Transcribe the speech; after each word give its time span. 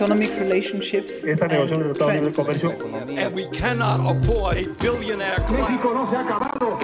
Economic 0.00 0.30
relationships 0.38 1.24
Esta 1.24 1.44
and 1.44 1.52
negociación 1.52 1.82
de 1.82 1.88
Libre 1.88 2.32
friends. 2.32 2.36
Comercio 2.36 2.70
And 3.18 3.34
we 3.34 3.46
cannot 3.50 4.00
afford 4.10 4.56
a 4.56 4.66
billionaire 4.80 5.44
class. 5.44 5.70
no 5.84 6.10
se 6.10 6.16
ha 6.16 6.20
acabado. 6.20 6.78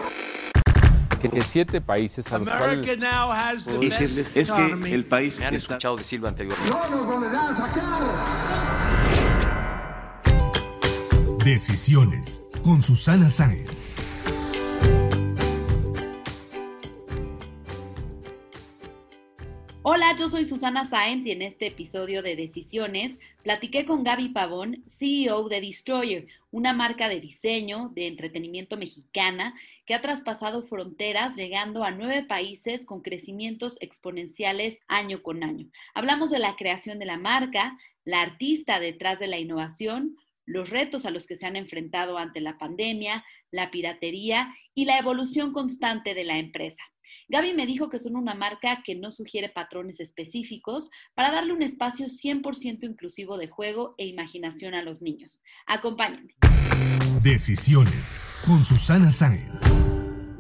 que, 1.19 1.43
siete 1.43 1.81
países 1.81 2.31
a 2.31 2.39
los 2.39 2.47
cuales 2.47 2.79
America 2.79 2.97
now 2.97 3.33
has 3.33 3.65
the 3.65 3.79
decirles 3.79 4.35
best 4.35 4.37
es 4.37 4.53
que 4.53 4.95
el 4.95 5.07
país 5.07 5.41
Me 5.41 5.47
han 5.47 5.55
está 5.55 5.75
escuchado 5.75 5.97
decirlo 5.97 6.29
anteriormente. 6.29 6.71
No 6.71 6.91
nos 6.91 7.07
volverán 7.07 7.55
a 7.55 7.57
sacar. 7.57 8.05
Decisiones 11.43 12.51
con 12.63 12.83
Susana 12.83 13.31
Sáenz. 13.31 13.97
Hola, 19.89 20.17
yo 20.19 20.29
soy 20.29 20.47
Susana 20.47 20.85
Sáenz 20.85 21.25
y 21.27 21.31
en 21.31 21.43
este 21.43 21.69
episodio 21.69 22.21
de 22.21 22.35
Decisiones 22.35 23.17
platiqué 23.45 23.87
con 23.87 24.03
Gaby 24.03 24.31
Pavón, 24.31 24.83
CEO 24.89 25.49
de 25.49 25.61
Destroyer, 25.61 26.27
una 26.51 26.73
marca 26.73 27.09
de 27.09 27.21
diseño 27.21 27.93
de 27.95 28.09
entretenimiento 28.09 28.77
mexicana 28.77 29.55
que 29.87 29.95
ha 29.95 30.03
traspasado 30.03 30.65
fronteras 30.65 31.37
llegando 31.37 31.85
a 31.85 31.93
nueve 31.93 32.25
países 32.25 32.85
con 32.85 33.01
crecimientos 33.01 33.77
exponenciales 33.79 34.77
año 34.89 35.23
con 35.23 35.45
año. 35.45 35.71
Hablamos 35.95 36.31
de 36.31 36.41
la 36.41 36.57
creación 36.57 36.99
de 36.99 37.07
la 37.07 37.17
marca, 37.17 37.79
la 38.05 38.23
artista 38.23 38.81
detrás 38.81 39.21
de 39.21 39.29
la 39.29 39.39
innovación, 39.39 40.17
los 40.47 40.71
retos 40.71 41.07
a 41.07 41.13
los 41.13 41.29
que 41.29 41.39
se 41.39 41.47
han 41.47 41.55
enfrentado 41.55 42.19
ante 42.19 42.41
la 42.41 42.59
pandemia, 42.59 43.25
la 43.53 43.71
piratería 43.71 44.53
y 44.75 44.87
la 44.87 44.99
evolución 44.99 45.53
constante 45.53 46.15
de 46.15 46.25
la 46.25 46.39
empresa. 46.39 46.83
Gaby 47.29 47.55
me 47.55 47.67
dijo 47.67 47.91
que 47.91 47.99
son 47.99 48.17
una 48.17 48.35
marca 48.35 48.83
que 48.85 48.95
no 48.95 49.13
sugiere 49.13 49.49
patrones 49.49 50.01
específicos 50.01 50.91
para 51.15 51.31
darle 51.31 51.53
un 51.53 51.63
espacio 51.63 52.07
100% 52.07 52.85
inclusivo 52.85 53.39
de 53.39 53.49
juego 53.49 53.95
e 53.99 54.07
imaginación 54.07 54.75
a 54.75 54.83
los 54.83 55.03
niños. 55.03 55.43
Acompáñenme. 55.67 56.35
Decisiones 57.23 58.21
con 58.47 58.65
Susana 58.65 59.11
Sáenz. 59.11 59.61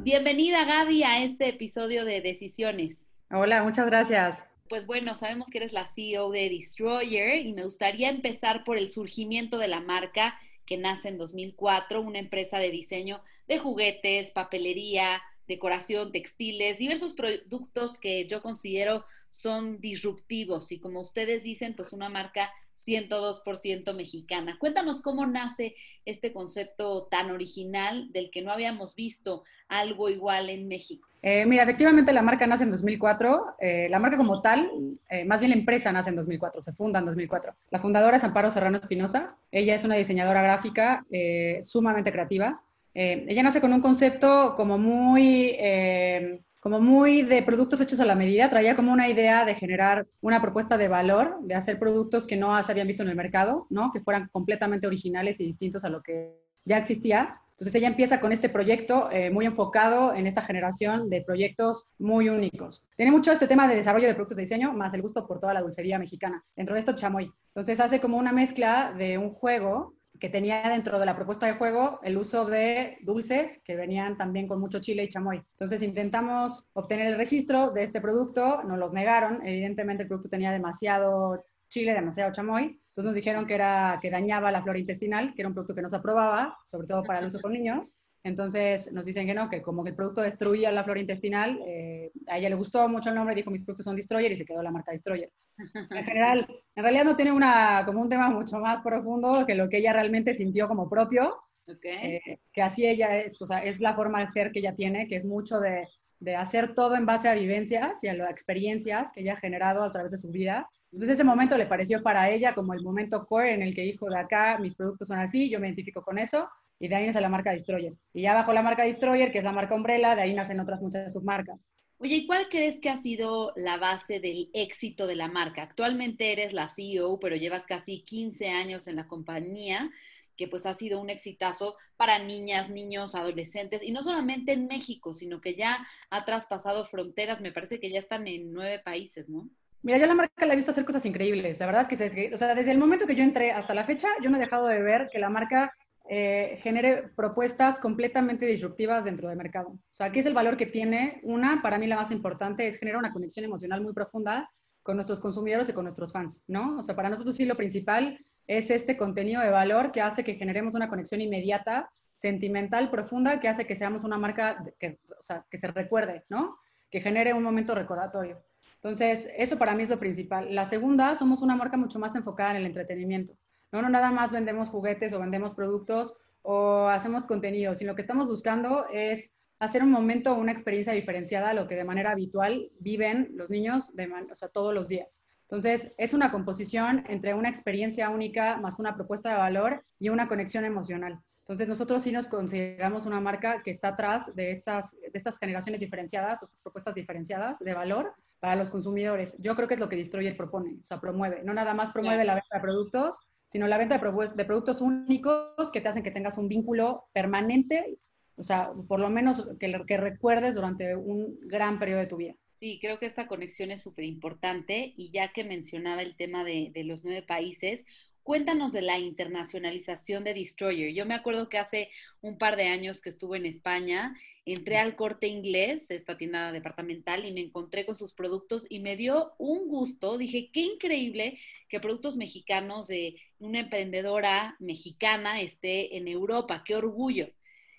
Bienvenida 0.02 0.64
Gaby 0.64 1.02
a 1.02 1.24
este 1.24 1.48
episodio 1.48 2.04
de 2.04 2.20
Decisiones. 2.20 2.98
Hola, 3.30 3.62
muchas 3.64 3.86
gracias. 3.86 4.48
Pues 4.68 4.86
bueno, 4.86 5.14
sabemos 5.14 5.48
que 5.48 5.58
eres 5.58 5.72
la 5.72 5.86
CEO 5.86 6.30
de 6.30 6.48
Destroyer 6.48 7.44
y 7.44 7.52
me 7.52 7.64
gustaría 7.64 8.08
empezar 8.08 8.64
por 8.64 8.78
el 8.78 8.90
surgimiento 8.90 9.58
de 9.58 9.68
la 9.68 9.80
marca 9.80 10.38
que 10.66 10.76
nace 10.76 11.08
en 11.08 11.18
2004, 11.18 12.00
una 12.00 12.18
empresa 12.18 12.58
de 12.58 12.70
diseño 12.70 13.22
de 13.48 13.58
juguetes, 13.58 14.30
papelería, 14.32 15.22
decoración, 15.46 16.12
textiles, 16.12 16.78
diversos 16.78 17.14
productos 17.14 17.98
que 17.98 18.26
yo 18.26 18.42
considero 18.42 19.04
son 19.30 19.80
disruptivos 19.80 20.72
y 20.72 20.78
como 20.78 21.00
ustedes 21.00 21.42
dicen, 21.42 21.74
pues 21.74 21.92
una 21.92 22.08
marca 22.08 22.52
102% 22.86 23.94
mexicana. 23.94 24.56
Cuéntanos 24.58 25.00
cómo 25.00 25.26
nace 25.26 25.74
este 26.04 26.32
concepto 26.32 27.08
tan 27.10 27.30
original 27.30 28.12
del 28.12 28.30
que 28.30 28.42
no 28.42 28.52
habíamos 28.52 28.94
visto 28.94 29.44
algo 29.68 30.08
igual 30.08 30.48
en 30.50 30.68
México. 30.68 31.08
Eh, 31.22 31.44
mira, 31.44 31.64
efectivamente 31.64 32.12
la 32.12 32.22
marca 32.22 32.46
nace 32.46 32.62
en 32.62 32.70
2004. 32.70 33.56
Eh, 33.58 33.88
la 33.90 33.98
marca 33.98 34.16
como 34.16 34.40
tal, 34.40 34.70
eh, 35.10 35.24
más 35.24 35.40
bien 35.40 35.50
la 35.50 35.56
empresa 35.56 35.90
nace 35.90 36.10
en 36.10 36.16
2004, 36.16 36.62
se 36.62 36.72
funda 36.72 37.00
en 37.00 37.06
2004. 37.06 37.52
La 37.70 37.80
fundadora 37.80 38.16
es 38.16 38.24
Amparo 38.24 38.50
Serrano 38.50 38.76
Espinosa. 38.76 39.36
Ella 39.50 39.74
es 39.74 39.84
una 39.84 39.96
diseñadora 39.96 40.42
gráfica 40.42 41.04
eh, 41.10 41.58
sumamente 41.62 42.12
creativa. 42.12 42.62
Eh, 42.98 43.26
ella 43.28 43.42
nace 43.42 43.60
con 43.60 43.74
un 43.74 43.82
concepto 43.82 44.54
como 44.56 44.78
muy, 44.78 45.54
eh, 45.58 46.40
como 46.60 46.80
muy 46.80 47.20
de 47.20 47.42
productos 47.42 47.78
hechos 47.82 48.00
a 48.00 48.06
la 48.06 48.14
medida. 48.14 48.48
Traía 48.48 48.74
como 48.74 48.90
una 48.90 49.06
idea 49.06 49.44
de 49.44 49.54
generar 49.54 50.06
una 50.22 50.40
propuesta 50.40 50.78
de 50.78 50.88
valor, 50.88 51.36
de 51.42 51.54
hacer 51.54 51.78
productos 51.78 52.26
que 52.26 52.36
no 52.36 52.60
se 52.62 52.72
habían 52.72 52.86
visto 52.86 53.02
en 53.02 53.10
el 53.10 53.14
mercado, 53.14 53.66
¿no? 53.68 53.92
que 53.92 54.00
fueran 54.00 54.28
completamente 54.32 54.86
originales 54.86 55.38
y 55.40 55.44
distintos 55.44 55.84
a 55.84 55.90
lo 55.90 56.02
que 56.02 56.40
ya 56.64 56.78
existía. 56.78 57.38
Entonces 57.50 57.74
ella 57.74 57.88
empieza 57.88 58.18
con 58.18 58.32
este 58.32 58.48
proyecto 58.48 59.10
eh, 59.12 59.28
muy 59.28 59.44
enfocado 59.44 60.14
en 60.14 60.26
esta 60.26 60.40
generación 60.40 61.10
de 61.10 61.20
proyectos 61.20 61.84
muy 61.98 62.30
únicos. 62.30 62.82
Tiene 62.96 63.12
mucho 63.12 63.30
este 63.30 63.46
tema 63.46 63.68
de 63.68 63.74
desarrollo 63.74 64.06
de 64.08 64.14
productos 64.14 64.38
de 64.38 64.44
diseño, 64.44 64.72
más 64.72 64.94
el 64.94 65.02
gusto 65.02 65.26
por 65.26 65.38
toda 65.38 65.52
la 65.52 65.60
dulcería 65.60 65.98
mexicana. 65.98 66.42
Dentro 66.56 66.72
de 66.72 66.80
esto, 66.80 66.94
chamoy. 66.94 67.30
Entonces 67.48 67.78
hace 67.78 68.00
como 68.00 68.16
una 68.16 68.32
mezcla 68.32 68.94
de 68.96 69.18
un 69.18 69.30
juego 69.30 69.95
que 70.18 70.28
tenía 70.28 70.68
dentro 70.68 70.98
de 70.98 71.06
la 71.06 71.16
propuesta 71.16 71.46
de 71.46 71.52
juego 71.54 72.00
el 72.02 72.16
uso 72.16 72.44
de 72.44 72.98
dulces 73.02 73.60
que 73.64 73.76
venían 73.76 74.16
también 74.16 74.48
con 74.48 74.60
mucho 74.60 74.80
chile 74.80 75.04
y 75.04 75.08
chamoy. 75.08 75.42
Entonces 75.52 75.82
intentamos 75.82 76.66
obtener 76.72 77.08
el 77.08 77.16
registro 77.16 77.70
de 77.70 77.82
este 77.82 78.00
producto, 78.00 78.62
nos 78.64 78.78
los 78.78 78.92
negaron, 78.92 79.44
evidentemente 79.46 80.02
el 80.02 80.08
producto 80.08 80.28
tenía 80.28 80.52
demasiado 80.52 81.44
chile, 81.68 81.92
demasiado 81.94 82.32
chamoy, 82.32 82.80
entonces 82.96 83.04
nos 83.10 83.14
dijeron 83.14 83.46
que, 83.46 83.54
era, 83.54 83.98
que 84.00 84.10
dañaba 84.10 84.50
la 84.50 84.62
flora 84.62 84.78
intestinal, 84.78 85.34
que 85.34 85.42
era 85.42 85.48
un 85.48 85.54
producto 85.54 85.74
que 85.74 85.82
no 85.82 85.88
se 85.88 85.96
aprobaba, 85.96 86.56
sobre 86.64 86.86
todo 86.86 87.02
para 87.02 87.18
el 87.18 87.26
uso 87.26 87.40
con 87.40 87.52
niños. 87.52 87.94
Entonces 88.26 88.92
nos 88.92 89.04
dicen 89.04 89.24
que 89.24 89.34
no, 89.34 89.48
que 89.48 89.62
como 89.62 89.84
que 89.84 89.90
el 89.90 89.94
producto 89.94 90.20
destruía 90.20 90.72
la 90.72 90.82
flora 90.82 90.98
intestinal, 90.98 91.60
eh, 91.64 92.10
a 92.26 92.38
ella 92.38 92.48
le 92.48 92.56
gustó 92.56 92.88
mucho 92.88 93.10
el 93.10 93.14
nombre, 93.14 93.36
dijo 93.36 93.52
mis 93.52 93.62
productos 93.62 93.84
son 93.84 93.94
Destroyer 93.94 94.32
y 94.32 94.36
se 94.36 94.44
quedó 94.44 94.64
la 94.64 94.72
marca 94.72 94.90
Destroyer. 94.90 95.30
En 95.92 96.04
general, 96.04 96.44
en 96.74 96.82
realidad 96.82 97.04
no 97.04 97.14
tiene 97.14 97.30
una, 97.30 97.84
como 97.86 98.00
un 98.02 98.08
tema 98.08 98.28
mucho 98.28 98.58
más 98.58 98.80
profundo 98.82 99.46
que 99.46 99.54
lo 99.54 99.68
que 99.68 99.78
ella 99.78 99.92
realmente 99.92 100.34
sintió 100.34 100.66
como 100.66 100.90
propio, 100.90 101.36
Okay. 101.68 102.14
eh, 102.14 102.40
que 102.52 102.62
así 102.62 102.86
ella 102.86 103.16
es, 103.16 103.42
o 103.42 103.46
sea, 103.46 103.58
es 103.58 103.80
la 103.80 103.94
forma 103.94 104.20
de 104.20 104.28
ser 104.28 104.52
que 104.52 104.60
ella 104.60 104.76
tiene, 104.76 105.08
que 105.08 105.16
es 105.16 105.24
mucho 105.24 105.58
de, 105.58 105.88
de 106.20 106.36
hacer 106.36 106.74
todo 106.74 106.94
en 106.94 107.06
base 107.06 107.28
a 107.28 107.34
vivencias 107.34 108.02
y 108.04 108.08
a 108.08 108.14
las 108.14 108.30
experiencias 108.30 109.10
que 109.12 109.22
ella 109.22 109.34
ha 109.34 109.40
generado 109.40 109.82
a 109.82 109.92
través 109.92 110.12
de 110.12 110.18
su 110.18 110.30
vida. 110.30 110.68
Entonces 110.92 111.10
ese 111.10 111.24
momento 111.24 111.58
le 111.58 111.66
pareció 111.66 112.02
para 112.02 112.30
ella 112.30 112.54
como 112.54 112.72
el 112.72 112.82
momento 112.82 113.26
core 113.26 113.54
en 113.54 113.62
el 113.62 113.74
que 113.74 113.82
dijo, 113.82 114.08
de 114.08 114.18
acá 114.18 114.58
mis 114.58 114.74
productos 114.74 115.08
son 115.08 115.18
así, 115.18 115.50
yo 115.50 115.60
me 115.60 115.66
identifico 115.66 116.02
con 116.02 116.18
eso, 116.18 116.48
y 116.78 116.88
de 116.88 116.96
ahí 116.96 117.06
nace 117.06 117.20
la 117.20 117.28
marca 117.28 117.52
Destroyer. 117.52 117.94
Y 118.12 118.22
ya 118.22 118.34
bajo 118.34 118.52
la 118.52 118.62
marca 118.62 118.84
Destroyer, 118.84 119.32
que 119.32 119.38
es 119.38 119.44
la 119.44 119.52
marca 119.52 119.74
Umbrella, 119.74 120.14
de 120.14 120.22
ahí 120.22 120.34
nacen 120.34 120.60
otras 120.60 120.80
muchas 120.80 121.12
submarcas. 121.12 121.68
Oye, 121.98 122.16
¿y 122.16 122.26
cuál 122.26 122.48
crees 122.50 122.78
que 122.78 122.90
ha 122.90 123.00
sido 123.00 123.52
la 123.56 123.78
base 123.78 124.20
del 124.20 124.50
éxito 124.52 125.06
de 125.06 125.16
la 125.16 125.28
marca? 125.28 125.62
Actualmente 125.62 126.30
eres 126.30 126.52
la 126.52 126.68
CEO, 126.68 127.18
pero 127.18 127.36
llevas 127.36 127.64
casi 127.64 128.02
15 128.02 128.48
años 128.48 128.86
en 128.86 128.96
la 128.96 129.06
compañía, 129.06 129.90
que 130.36 130.46
pues 130.46 130.66
ha 130.66 130.74
sido 130.74 131.00
un 131.00 131.08
exitazo 131.08 131.76
para 131.96 132.18
niñas, 132.18 132.68
niños, 132.68 133.14
adolescentes, 133.14 133.82
y 133.82 133.92
no 133.92 134.02
solamente 134.02 134.52
en 134.52 134.66
México, 134.66 135.14
sino 135.14 135.40
que 135.40 135.54
ya 135.54 135.86
ha 136.10 136.24
traspasado 136.26 136.84
fronteras, 136.84 137.40
me 137.40 137.52
parece 137.52 137.80
que 137.80 137.90
ya 137.90 138.00
están 138.00 138.26
en 138.26 138.52
nueve 138.52 138.78
países, 138.78 139.30
¿no? 139.30 139.48
Mira, 139.82 139.98
yo 139.98 140.06
la 140.06 140.14
marca 140.14 140.46
la 140.46 140.52
he 140.54 140.56
visto 140.56 140.72
hacer 140.72 140.84
cosas 140.84 141.06
increíbles. 141.06 141.60
La 141.60 141.66
verdad 141.66 141.82
es 141.82 141.88
que, 141.88 141.96
se- 141.96 142.34
o 142.34 142.36
sea, 142.36 142.54
desde 142.54 142.72
el 142.72 142.78
momento 142.78 143.06
que 143.06 143.14
yo 143.14 143.22
entré 143.22 143.52
hasta 143.52 143.74
la 143.74 143.84
fecha, 143.84 144.08
yo 144.22 144.30
no 144.30 144.36
he 144.36 144.40
dejado 144.40 144.66
de 144.66 144.82
ver 144.82 145.08
que 145.12 145.18
la 145.18 145.28
marca 145.30 145.72
eh, 146.08 146.58
genere 146.62 147.08
propuestas 147.16 147.78
completamente 147.78 148.46
disruptivas 148.46 149.04
dentro 149.04 149.28
del 149.28 149.38
mercado. 149.38 149.68
O 149.70 149.78
sea, 149.90 150.10
¿qué 150.12 150.20
es 150.20 150.26
el 150.26 150.34
valor 150.34 150.56
que 150.56 150.66
tiene? 150.66 151.20
Una, 151.24 151.62
para 151.62 151.78
mí 151.78 151.86
la 151.86 151.96
más 151.96 152.10
importante, 152.10 152.66
es 152.66 152.78
generar 152.78 152.98
una 152.98 153.12
conexión 153.12 153.44
emocional 153.44 153.80
muy 153.80 153.92
profunda 153.92 154.50
con 154.82 154.96
nuestros 154.96 155.20
consumidores 155.20 155.68
y 155.68 155.72
con 155.72 155.84
nuestros 155.84 156.12
fans, 156.12 156.42
¿no? 156.46 156.78
O 156.78 156.82
sea, 156.82 156.94
para 156.96 157.08
nosotros 157.10 157.36
sí 157.36 157.44
lo 157.44 157.56
principal 157.56 158.18
es 158.46 158.70
este 158.70 158.96
contenido 158.96 159.42
de 159.42 159.50
valor 159.50 159.90
que 159.92 160.00
hace 160.00 160.22
que 160.24 160.34
generemos 160.34 160.74
una 160.76 160.88
conexión 160.88 161.20
inmediata, 161.20 161.90
sentimental, 162.18 162.88
profunda, 162.90 163.40
que 163.40 163.48
hace 163.48 163.66
que 163.66 163.74
seamos 163.74 164.04
una 164.04 164.16
marca 164.18 164.64
que, 164.78 165.00
o 165.18 165.22
sea, 165.22 165.44
que 165.50 165.58
se 165.58 165.66
recuerde, 165.68 166.24
¿no? 166.28 166.56
Que 166.90 167.00
genere 167.00 167.34
un 167.34 167.42
momento 167.42 167.74
recordatorio. 167.74 168.45
Entonces, 168.86 169.28
eso 169.36 169.58
para 169.58 169.74
mí 169.74 169.82
es 169.82 169.90
lo 169.90 169.98
principal. 169.98 170.54
La 170.54 170.64
segunda, 170.64 171.16
somos 171.16 171.42
una 171.42 171.56
marca 171.56 171.76
mucho 171.76 171.98
más 171.98 172.14
enfocada 172.14 172.52
en 172.52 172.58
el 172.58 172.66
entretenimiento. 172.66 173.36
No, 173.72 173.82
no 173.82 173.88
nada 173.88 174.12
más 174.12 174.30
vendemos 174.30 174.68
juguetes 174.68 175.12
o 175.12 175.18
vendemos 175.18 175.54
productos 175.54 176.14
o 176.42 176.86
hacemos 176.86 177.26
contenido, 177.26 177.74
sino 177.74 177.96
que 177.96 178.02
estamos 178.02 178.28
buscando 178.28 178.86
es 178.92 179.32
hacer 179.58 179.82
un 179.82 179.90
momento 179.90 180.36
una 180.36 180.52
experiencia 180.52 180.92
diferenciada 180.92 181.50
a 181.50 181.54
lo 181.54 181.66
que 181.66 181.74
de 181.74 181.82
manera 181.82 182.12
habitual 182.12 182.70
viven 182.78 183.32
los 183.34 183.50
niños 183.50 183.92
de 183.96 184.06
man- 184.06 184.28
o 184.30 184.36
sea, 184.36 184.50
todos 184.50 184.72
los 184.72 184.86
días. 184.86 185.20
Entonces, 185.48 185.92
es 185.98 186.14
una 186.14 186.30
composición 186.30 187.02
entre 187.08 187.34
una 187.34 187.48
experiencia 187.48 188.08
única 188.08 188.56
más 188.58 188.78
una 188.78 188.94
propuesta 188.94 189.30
de 189.30 189.36
valor 189.36 189.84
y 189.98 190.10
una 190.10 190.28
conexión 190.28 190.64
emocional. 190.64 191.18
Entonces, 191.40 191.68
nosotros 191.68 192.04
sí 192.04 192.12
nos 192.12 192.28
consideramos 192.28 193.04
una 193.04 193.20
marca 193.20 193.64
que 193.64 193.72
está 193.72 193.88
atrás 193.88 194.32
de 194.36 194.52
estas, 194.52 194.92
de 194.92 195.10
estas 195.12 195.38
generaciones 195.38 195.80
diferenciadas, 195.80 196.40
o 196.44 196.46
estas 196.46 196.62
propuestas 196.62 196.94
diferenciadas 196.94 197.58
de 197.58 197.74
valor, 197.74 198.14
para 198.40 198.56
los 198.56 198.70
consumidores. 198.70 199.36
Yo 199.38 199.54
creo 199.56 199.68
que 199.68 199.74
es 199.74 199.80
lo 199.80 199.88
que 199.88 199.96
Destroyer 199.96 200.36
propone, 200.36 200.76
o 200.80 200.84
sea, 200.84 201.00
promueve. 201.00 201.42
No 201.42 201.54
nada 201.54 201.74
más 201.74 201.92
promueve 201.92 202.24
la 202.24 202.34
venta 202.34 202.56
de 202.56 202.60
productos, 202.60 203.18
sino 203.48 203.66
la 203.66 203.78
venta 203.78 203.98
de, 203.98 204.44
productos 204.44 204.80
únicos 204.80 205.70
que 205.72 205.80
te 205.80 205.88
hacen 205.88 206.02
que 206.02 206.10
tengas 206.10 206.38
un 206.38 206.48
vínculo 206.48 207.04
permanente, 207.12 207.98
o 208.36 208.42
sea, 208.42 208.70
por 208.88 209.00
lo 209.00 209.08
menos 209.08 209.48
que, 209.58 209.80
que 209.86 209.96
recuerdes 209.96 210.54
durante 210.54 210.94
un 210.94 211.38
gran 211.42 211.78
periodo 211.78 212.00
de 212.00 212.06
tu 212.06 212.16
vida. 212.16 212.34
Sí, 212.56 212.78
creo 212.80 212.98
que 212.98 213.06
esta 213.06 213.26
conexión 213.26 213.70
es 213.70 213.82
súper 213.82 214.04
importante 214.04 214.92
y 214.96 215.10
ya 215.10 215.32
que 215.32 215.44
mencionaba 215.44 216.02
el 216.02 216.16
tema 216.16 216.42
de, 216.42 216.70
de, 216.72 216.84
los 216.84 217.04
nueve 217.04 217.22
países, 217.22 217.84
Cuéntanos 218.26 218.72
de 218.72 218.82
la 218.82 218.98
internacionalización 218.98 220.24
de 220.24 220.34
Destroyer. 220.34 220.92
Yo 220.92 221.06
me 221.06 221.14
acuerdo 221.14 221.48
que 221.48 221.58
hace 221.58 221.90
un 222.20 222.38
par 222.38 222.56
de 222.56 222.64
años 222.66 223.00
que 223.00 223.08
estuve 223.08 223.36
en 223.36 223.46
España, 223.46 224.16
entré 224.46 224.78
al 224.78 224.94
corte 224.94 225.26
inglés, 225.26 225.84
esta 225.90 226.16
tienda 226.16 226.52
departamental, 226.52 227.26
y 227.26 227.32
me 227.32 227.40
encontré 227.40 227.84
con 227.84 227.96
sus 227.96 228.14
productos 228.14 228.64
y 228.70 228.78
me 228.78 228.96
dio 228.96 229.34
un 229.38 229.68
gusto. 229.68 230.16
Dije, 230.16 230.50
qué 230.52 230.60
increíble 230.60 231.38
que 231.68 231.80
productos 231.80 232.16
mexicanos 232.16 232.86
de 232.86 233.20
una 233.38 233.60
emprendedora 233.60 234.56
mexicana 234.60 235.40
esté 235.42 235.96
en 235.96 236.06
Europa, 236.06 236.62
qué 236.64 236.76
orgullo. 236.76 237.28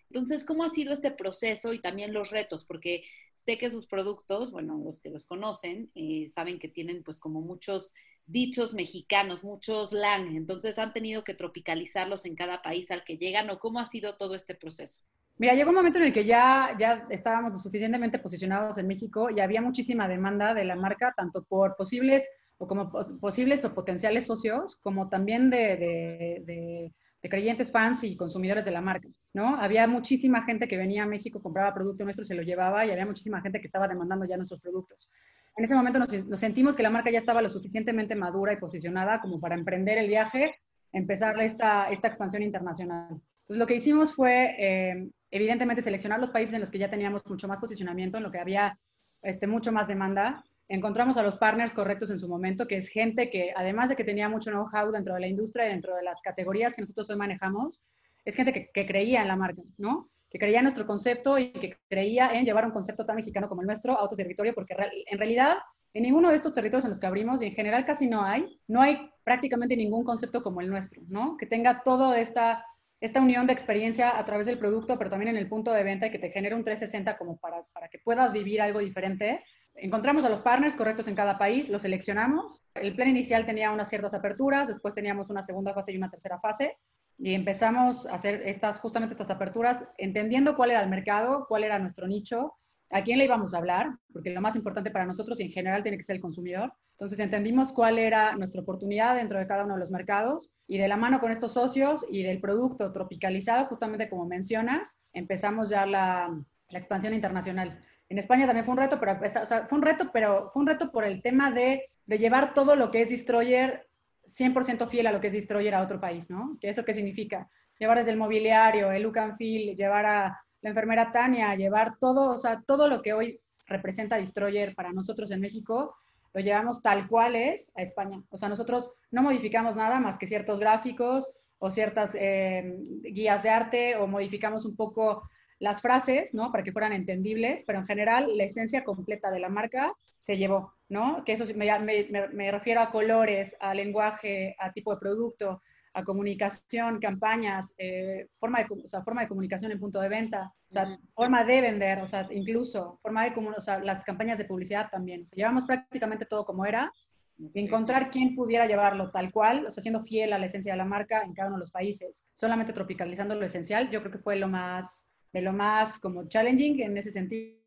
Entonces, 0.10 0.44
¿cómo 0.46 0.64
ha 0.64 0.70
sido 0.70 0.94
este 0.94 1.12
proceso 1.12 1.74
y 1.74 1.80
también 1.80 2.14
los 2.14 2.32
retos? 2.32 2.66
Porque 2.66 3.06
sé 3.38 3.58
que 3.58 3.70
sus 3.70 3.88
productos, 3.88 4.52
bueno, 4.52 4.78
los 4.84 5.02
que 5.02 5.10
los 5.10 5.26
conocen, 5.26 5.90
eh, 5.96 6.30
saben 6.36 6.60
que 6.60 6.68
tienen 6.68 7.02
pues 7.02 7.18
como 7.18 7.40
muchos 7.40 7.94
dichos 8.28 8.74
mexicanos, 8.74 9.44
muchos 9.44 9.90
slang, 9.90 10.36
entonces 10.36 10.78
han 10.78 10.94
tenido 10.94 11.24
que 11.24 11.34
tropicalizarlos 11.34 12.26
en 12.26 12.36
cada 12.36 12.62
país 12.62 12.92
al 12.92 13.04
que 13.04 13.18
llegan 13.18 13.50
o 13.50 13.58
cómo 13.58 13.80
ha 13.80 13.86
sido 13.86 14.18
todo 14.18 14.36
este 14.36 14.54
proceso. 14.54 15.00
Mira, 15.38 15.54
llegó 15.54 15.70
un 15.70 15.76
momento 15.76 16.00
en 16.00 16.06
el 16.06 16.14
que 16.14 16.26
ya, 16.26 16.76
ya 16.80 17.08
estábamos 17.10 17.62
suficientemente 17.62 18.20
posicionados 18.20 18.78
en 18.80 18.88
México 18.88 19.30
y 19.30 19.40
había 19.40 19.62
muchísima 19.62 20.08
demanda 20.08 20.54
de 20.54 20.66
la 20.66 20.76
marca, 20.76 21.14
tanto 21.16 21.44
por 21.44 21.76
posibles 21.76 22.28
o 22.58 22.68
como 22.68 22.92
posibles 23.22 23.64
o 23.64 23.74
potenciales 23.74 24.26
socios, 24.26 24.76
como 24.78 25.10
también 25.10 25.52
de, 25.52 25.78
de, 25.78 26.44
de, 26.44 26.94
de, 27.22 27.30
creyentes 27.30 27.72
fans 27.72 28.04
y 28.04 28.18
consumidores 28.18 28.66
de 28.66 28.72
la 28.72 28.82
marca, 28.82 29.08
¿no? 29.34 29.58
Había 29.58 29.86
muchísima 29.86 30.44
gente 30.44 30.68
que 30.68 30.76
venía 30.76 31.04
a 31.04 31.08
México, 31.08 31.40
compraba 31.40 31.72
producto 31.72 32.04
nuestro, 32.04 32.26
se 32.26 32.34
lo 32.34 32.42
llevaba 32.42 32.84
y 32.84 32.90
había 32.90 33.06
muchísima 33.06 33.42
gente 33.42 33.60
que 33.60 33.68
estaba 33.68 33.88
demandando 33.88 34.26
ya 34.26 34.38
nuestros 34.38 34.60
productos 34.60 35.08
en 35.58 35.64
ese 35.64 35.76
momento 35.76 36.00
nos, 36.00 36.40
sentimos 36.40 36.76
que 36.76 36.84
la 36.84 36.92
marca 36.92 37.10
ya 37.10 37.18
estaba 37.18 37.42
lo 37.42 37.50
suficientemente 37.50 38.16
madura 38.16 38.54
y 38.54 38.58
posicionada 38.58 39.20
como 39.20 39.40
para 39.40 39.56
emprender 39.56 39.98
el 39.98 40.08
viaje, 40.08 40.56
empezar 40.94 41.40
esta, 41.42 41.92
expansión 41.92 42.44
internacional. 42.44 43.10
Entonces, 43.10 43.58
lo 43.58 43.66
que 43.66 43.76
hicimos 43.76 44.14
fue, 44.14 44.56
eh, 44.60 45.10
evidentemente, 45.32 45.82
seleccionar 45.82 46.20
los 46.20 46.30
países 46.30 46.54
en 46.54 46.62
los 46.62 46.70
que 46.70 46.78
ya 46.78 46.92
teníamos 46.92 47.26
mucho 47.26 47.48
más 47.48 47.60
posicionamiento, 47.60 48.18
en 48.18 48.24
lo 48.24 48.32
que 48.32 48.38
había 48.38 48.78
este, 49.24 49.48
mucho 49.48 49.72
más 49.72 49.88
demanda. 49.88 50.44
Encontramos 50.70 51.18
a 51.18 51.24
los 51.24 51.38
partners 51.38 51.74
correctos 51.74 52.12
en 52.12 52.20
su 52.20 52.30
momento, 52.30 52.68
que 52.68 52.78
es 52.78 52.90
gente 52.90 53.32
que, 53.32 53.52
además 53.56 53.90
de 53.90 53.96
que 53.96 54.04
tenía 54.04 54.30
mucho 54.30 54.52
know-how 54.52 54.92
dentro 54.92 55.16
de 55.16 55.22
la 55.22 55.28
industria 55.28 55.66
y 55.66 55.70
dentro 55.70 55.96
de 55.96 56.04
las 56.04 56.22
categorías 56.22 56.76
que 56.76 56.82
nosotros 56.82 57.10
hoy 57.10 57.16
manejamos, 57.16 57.82
es 58.26 58.36
gente 58.36 58.70
que 58.72 58.86
creía 58.86 59.24
en 59.24 59.28
la 59.28 59.36
marca, 59.36 59.64
¿no? 59.78 60.10
Que 60.30 60.40
creía 60.40 60.60
en 60.60 60.64
nuestro 60.64 60.86
concepto 60.86 61.38
y 61.38 61.52
que 61.52 61.78
creía 61.90 62.32
en 62.34 62.46
llevar 62.46 62.66
un 62.66 62.72
concepto 62.72 63.06
tan 63.06 63.16
mexicano 63.16 63.48
como 63.48 63.62
el 63.62 63.68
nuestro 63.68 63.98
a 63.98 64.04
otro 64.04 64.18
territorio, 64.18 64.54
porque 64.54 64.76
en 65.10 65.18
realidad 65.18 65.58
en 65.94 66.04
ninguno 66.04 66.30
de 66.30 66.36
estos 66.36 66.54
territorios 66.54 66.86
en 66.86 66.92
los 66.92 67.00
que 67.00 67.08
abrimos, 67.08 67.42
y 67.42 67.46
en 67.46 67.54
general 67.54 67.86
casi 67.86 68.08
no 68.08 68.24
hay, 68.24 68.60
no 68.68 68.82
hay 68.82 69.10
prácticamente 69.24 69.76
ningún 69.76 70.04
concepto 70.04 70.44
como 70.44 70.62
el 70.62 70.70
nuestro, 70.70 71.02
¿no? 71.08 71.38
Que 71.38 71.46
tenga 71.46 71.82
toda 71.82 72.20
esta, 72.20 72.64
esta 73.00 73.22
unión 73.22 73.48
de 73.48 73.54
experiencia 73.54 74.18
a 74.18 74.26
través 74.26 74.46
del 74.46 74.60
producto, 74.60 74.98
pero 74.98 75.10
también 75.10 75.30
en 75.30 75.38
el 75.38 75.50
punto 75.50 75.72
de 75.72 75.84
venta 75.84 76.08
y 76.08 76.12
que 76.12 76.20
te 76.20 76.30
genere 76.30 76.56
un 76.56 76.64
360 76.64 77.18
como 77.18 77.38
para, 77.38 77.64
para 77.74 77.88
que 77.88 78.00
puedas 78.00 78.34
vivir 78.34 78.62
algo 78.62 78.80
diferente. 78.80 79.44
Encontramos 79.74 80.26
a 80.26 80.30
los 80.30 80.42
partners 80.42 80.76
correctos 80.76 81.08
en 81.08 81.16
cada 81.16 81.38
país, 81.38 81.70
los 81.70 81.82
seleccionamos. 81.82 82.62
El 82.76 82.96
plan 82.96 83.10
inicial 83.10 83.46
tenía 83.46 83.72
unas 83.72 83.90
ciertas 83.90 84.14
aperturas, 84.14 84.68
después 84.68 84.94
teníamos 84.94 85.30
una 85.30 85.42
segunda 85.42 85.74
fase 85.74 85.94
y 85.94 85.98
una 85.98 86.12
tercera 86.12 86.40
fase 86.40 86.78
y 87.18 87.34
empezamos 87.34 88.06
a 88.06 88.14
hacer 88.14 88.42
estas, 88.46 88.80
justamente 88.80 89.14
estas 89.14 89.32
aperturas, 89.32 89.90
entendiendo 89.98 90.56
cuál 90.56 90.72
era 90.72 90.84
el 90.84 90.90
mercado, 90.90 91.46
cuál 91.48 91.64
era 91.64 91.80
nuestro 91.80 92.08
nicho, 92.08 92.54
a 92.90 93.04
quién 93.04 93.18
le 93.18 93.26
íbamos 93.26 93.54
a 93.54 93.58
hablar, 93.58 93.98
porque 94.14 94.30
lo 94.30 94.42
más 94.42 94.56
importante 94.56 94.92
para 94.92 95.06
nosotros 95.06 95.40
y 95.40 95.44
en 95.44 95.52
general 95.52 95.84
tiene 95.84 95.98
que 95.98 96.04
ser 96.04 96.16
el 96.16 96.22
consumidor. 96.22 96.72
Entonces 96.92 97.20
entendimos 97.20 97.74
cuál 97.74 98.00
era 98.00 98.36
nuestra 98.36 98.62
oportunidad 98.62 99.16
dentro 99.16 99.38
de 99.38 99.48
cada 99.48 99.66
uno 99.66 99.74
de 99.74 99.80
los 99.80 99.92
mercados 99.92 100.52
y 100.68 100.78
de 100.78 100.88
la 100.88 100.98
mano 100.98 101.20
con 101.20 101.32
estos 101.32 101.54
socios 101.54 102.06
y 102.10 102.24
del 102.24 102.40
producto 102.40 102.92
tropicalizado, 102.92 103.66
justamente 103.66 104.10
como 104.10 104.26
mencionas, 104.26 104.98
empezamos 105.14 105.70
ya 105.70 105.86
la, 105.86 106.30
expansión 106.70 107.14
internacional. 107.14 107.82
En 108.10 108.18
España 108.18 108.46
también 108.46 108.66
fue 108.66 108.74
un 108.74 108.80
reto, 108.80 109.00
pero 109.00 109.18
fue 109.20 109.78
un 109.78 109.82
reto, 109.82 110.10
pero 110.12 110.50
fue 110.50 110.62
un 110.62 110.68
reto 110.68 110.92
por 110.92 111.06
el 111.06 111.22
tema 111.22 111.50
de, 111.52 111.90
de 112.06 112.18
llevar 112.18 112.54
todo 112.54 112.76
lo 112.76 112.92
que 112.92 113.02
es 113.02 113.10
Destroyer 113.10 113.87
100% 114.28 114.88
fiel 114.88 115.08
a 115.08 115.12
lo 115.12 115.20
que 115.20 115.28
es 115.28 115.34
Destroyer 115.34 115.76
a 115.76 115.82
otro 115.82 116.00
país, 116.00 116.30
¿no? 116.30 116.58
¿Eso 116.62 116.86
qué 116.86 116.94
significa? 116.94 117.50
Llevar 117.80 117.98
desde 117.98 118.12
el 118.12 118.18
mobiliario, 118.18 118.92
el 118.92 119.04
look 119.04 119.20
and 119.20 119.36
feel, 119.36 119.76
llevar 119.76 120.06
a 120.06 120.42
la 120.62 120.70
enfermera 120.70 121.12
Tania, 121.12 121.56
llevar 121.56 121.98
todo, 122.00 122.32
o 122.32 122.38
sea, 122.38 122.62
todo 122.66 122.88
lo 122.88 123.02
que 123.02 123.14
hoy 123.14 123.40
representa 123.68 124.18
Destroyer 124.18 124.76
para 124.76 124.92
nosotros 124.92 125.32
en 125.32 125.42
México, 125.42 125.96
lo 126.34 126.42
llevamos 126.42 126.82
tal 126.82 127.08
cual 127.08 127.36
es 127.36 127.72
a 127.76 127.82
España. 127.82 128.22
O 128.30 128.38
sea, 128.38 128.50
nosotros 128.50 128.92
no 129.12 129.24
modificamos 129.24 129.76
nada 129.76 130.00
más 130.00 130.18
que 130.18 130.28
ciertos 130.28 130.60
gráficos 130.60 131.32
o 131.60 131.72
ciertas 131.72 132.16
eh, 132.20 132.78
guías 133.02 133.44
de 133.44 133.50
arte 133.50 133.96
o 133.96 134.08
modificamos 134.08 134.66
un 134.66 134.76
poco 134.76 135.30
las 135.60 135.82
frases, 135.82 136.34
¿no? 136.34 136.52
Para 136.52 136.64
que 136.64 136.72
fueran 136.72 136.94
entendibles, 136.94 137.64
pero 137.66 137.80
en 137.80 137.88
general 137.88 138.38
la 138.38 138.44
esencia 138.44 138.84
completa 138.84 139.32
de 139.32 139.40
la 139.40 139.50
marca 139.50 139.94
se 140.20 140.38
llevó, 140.38 140.74
¿no? 140.90 141.24
Que 141.24 141.34
eso 141.34 141.46
me, 141.56 141.80
me, 141.80 142.28
me 142.30 142.52
refiero 142.52 142.82
a 142.82 142.90
colores, 142.90 143.56
a 143.60 143.74
lenguaje, 143.74 144.56
a 144.60 144.72
tipo 144.72 144.94
de 144.94 145.00
producto, 145.00 145.62
a 145.94 146.04
comunicación, 146.04 147.00
campañas, 147.00 147.74
eh, 147.78 148.28
forma, 148.38 148.60
de, 148.60 148.68
o 148.84 148.88
sea, 148.88 149.02
forma 149.02 149.22
de 149.22 149.28
comunicación 149.28 149.72
en 149.72 149.80
punto 149.80 150.00
de 150.00 150.10
venta, 150.10 150.54
o 150.70 150.72
sea, 150.72 150.98
forma 151.16 151.44
de 151.44 151.62
vender, 151.62 152.00
o 152.00 152.06
sea, 152.06 152.28
incluso 152.32 153.00
forma 153.02 153.24
de 153.24 153.34
o 153.36 153.62
sea, 153.62 153.80
las 153.80 154.04
campañas 154.04 154.38
de 154.38 154.46
publicidad 154.46 154.90
también. 154.92 155.24
O 155.24 155.26
sea, 155.26 155.38
llevamos 155.38 155.66
prácticamente 155.66 156.26
todo 156.26 156.46
como 156.46 156.66
era 156.66 156.92
y 157.38 157.60
encontrar 157.60 158.12
quién 158.12 158.36
pudiera 158.36 158.68
llevarlo 158.68 159.10
tal 159.10 159.32
cual, 159.32 159.66
o 159.66 159.72
sea, 159.72 159.82
siendo 159.82 160.00
fiel 160.00 160.34
a 160.34 160.40
la 160.40 160.46
esencia 160.46 160.74
de 160.74 160.78
la 160.78 160.86
marca 160.86 161.24
en 161.24 161.34
cada 161.34 161.48
uno 161.48 161.58
de 161.58 161.62
los 161.62 161.72
países, 161.72 162.24
solamente 162.34 162.74
tropicalizando 162.74 163.34
lo 163.34 163.46
esencial, 163.46 163.90
yo 163.90 164.02
creo 164.02 164.12
que 164.12 164.20
fue 164.20 164.36
lo 164.36 164.48
más 164.48 165.08
de 165.34 165.42
lo 165.42 165.54
más 165.54 166.00
como 166.00 166.28
challenging 166.28 166.82
en 166.82 166.98
ese 166.98 167.12
sentido. 167.12 167.58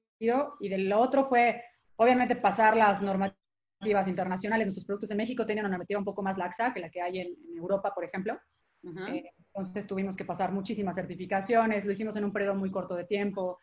Y 0.61 0.69
de 0.69 0.78
lo 0.78 1.00
otro 1.00 1.25
fue, 1.25 1.62
obviamente, 2.00 2.35
pasar 2.35 2.76
las 2.76 3.02
normativas 3.02 4.08
internacionales. 4.08 4.67
Nuestros 4.67 4.87
productos 4.87 5.11
en 5.11 5.19
México 5.19 5.44
tenían 5.44 5.67
una 5.67 5.75
normativa 5.76 5.99
un 5.99 6.05
poco 6.05 6.23
más 6.23 6.38
laxa 6.38 6.73
que 6.73 6.80
la 6.80 6.88
que 6.88 7.02
hay 7.02 7.21
en, 7.21 7.28
en 7.50 7.57
Europa, 7.59 7.92
por 7.95 8.04
ejemplo. 8.04 8.38
Uh 8.83 8.92
-huh. 8.92 9.14
eh, 9.14 9.30
entonces 9.37 9.87
tuvimos 9.87 10.16
que 10.16 10.25
pasar 10.25 10.50
muchísimas 10.50 10.97
certificaciones, 10.97 11.85
lo 11.85 11.92
hicimos 11.92 12.16
en 12.16 12.25
un 12.25 12.33
periodo 12.33 12.54
muy 12.54 12.71
corto 12.71 12.95
de 12.95 13.04
tiempo. 13.04 13.59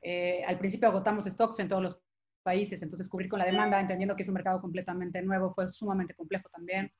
Eh, 0.00 0.42
al 0.46 0.58
principio 0.58 0.88
agotamos 0.88 1.26
stocks 1.26 1.58
en 1.58 1.68
todos 1.68 1.82
los 1.82 2.00
países, 2.42 2.82
entonces 2.82 3.08
cubrir 3.08 3.28
con 3.28 3.38
la 3.38 3.44
demanda, 3.44 3.78
entendiendo 3.78 4.16
que 4.16 4.22
es 4.22 4.28
un 4.28 4.34
mercado 4.34 4.60
completamente 4.60 5.20
nuevo, 5.20 5.52
fue 5.52 5.68
sumamente 5.68 6.14
complejo 6.14 6.48
también. 6.48 6.90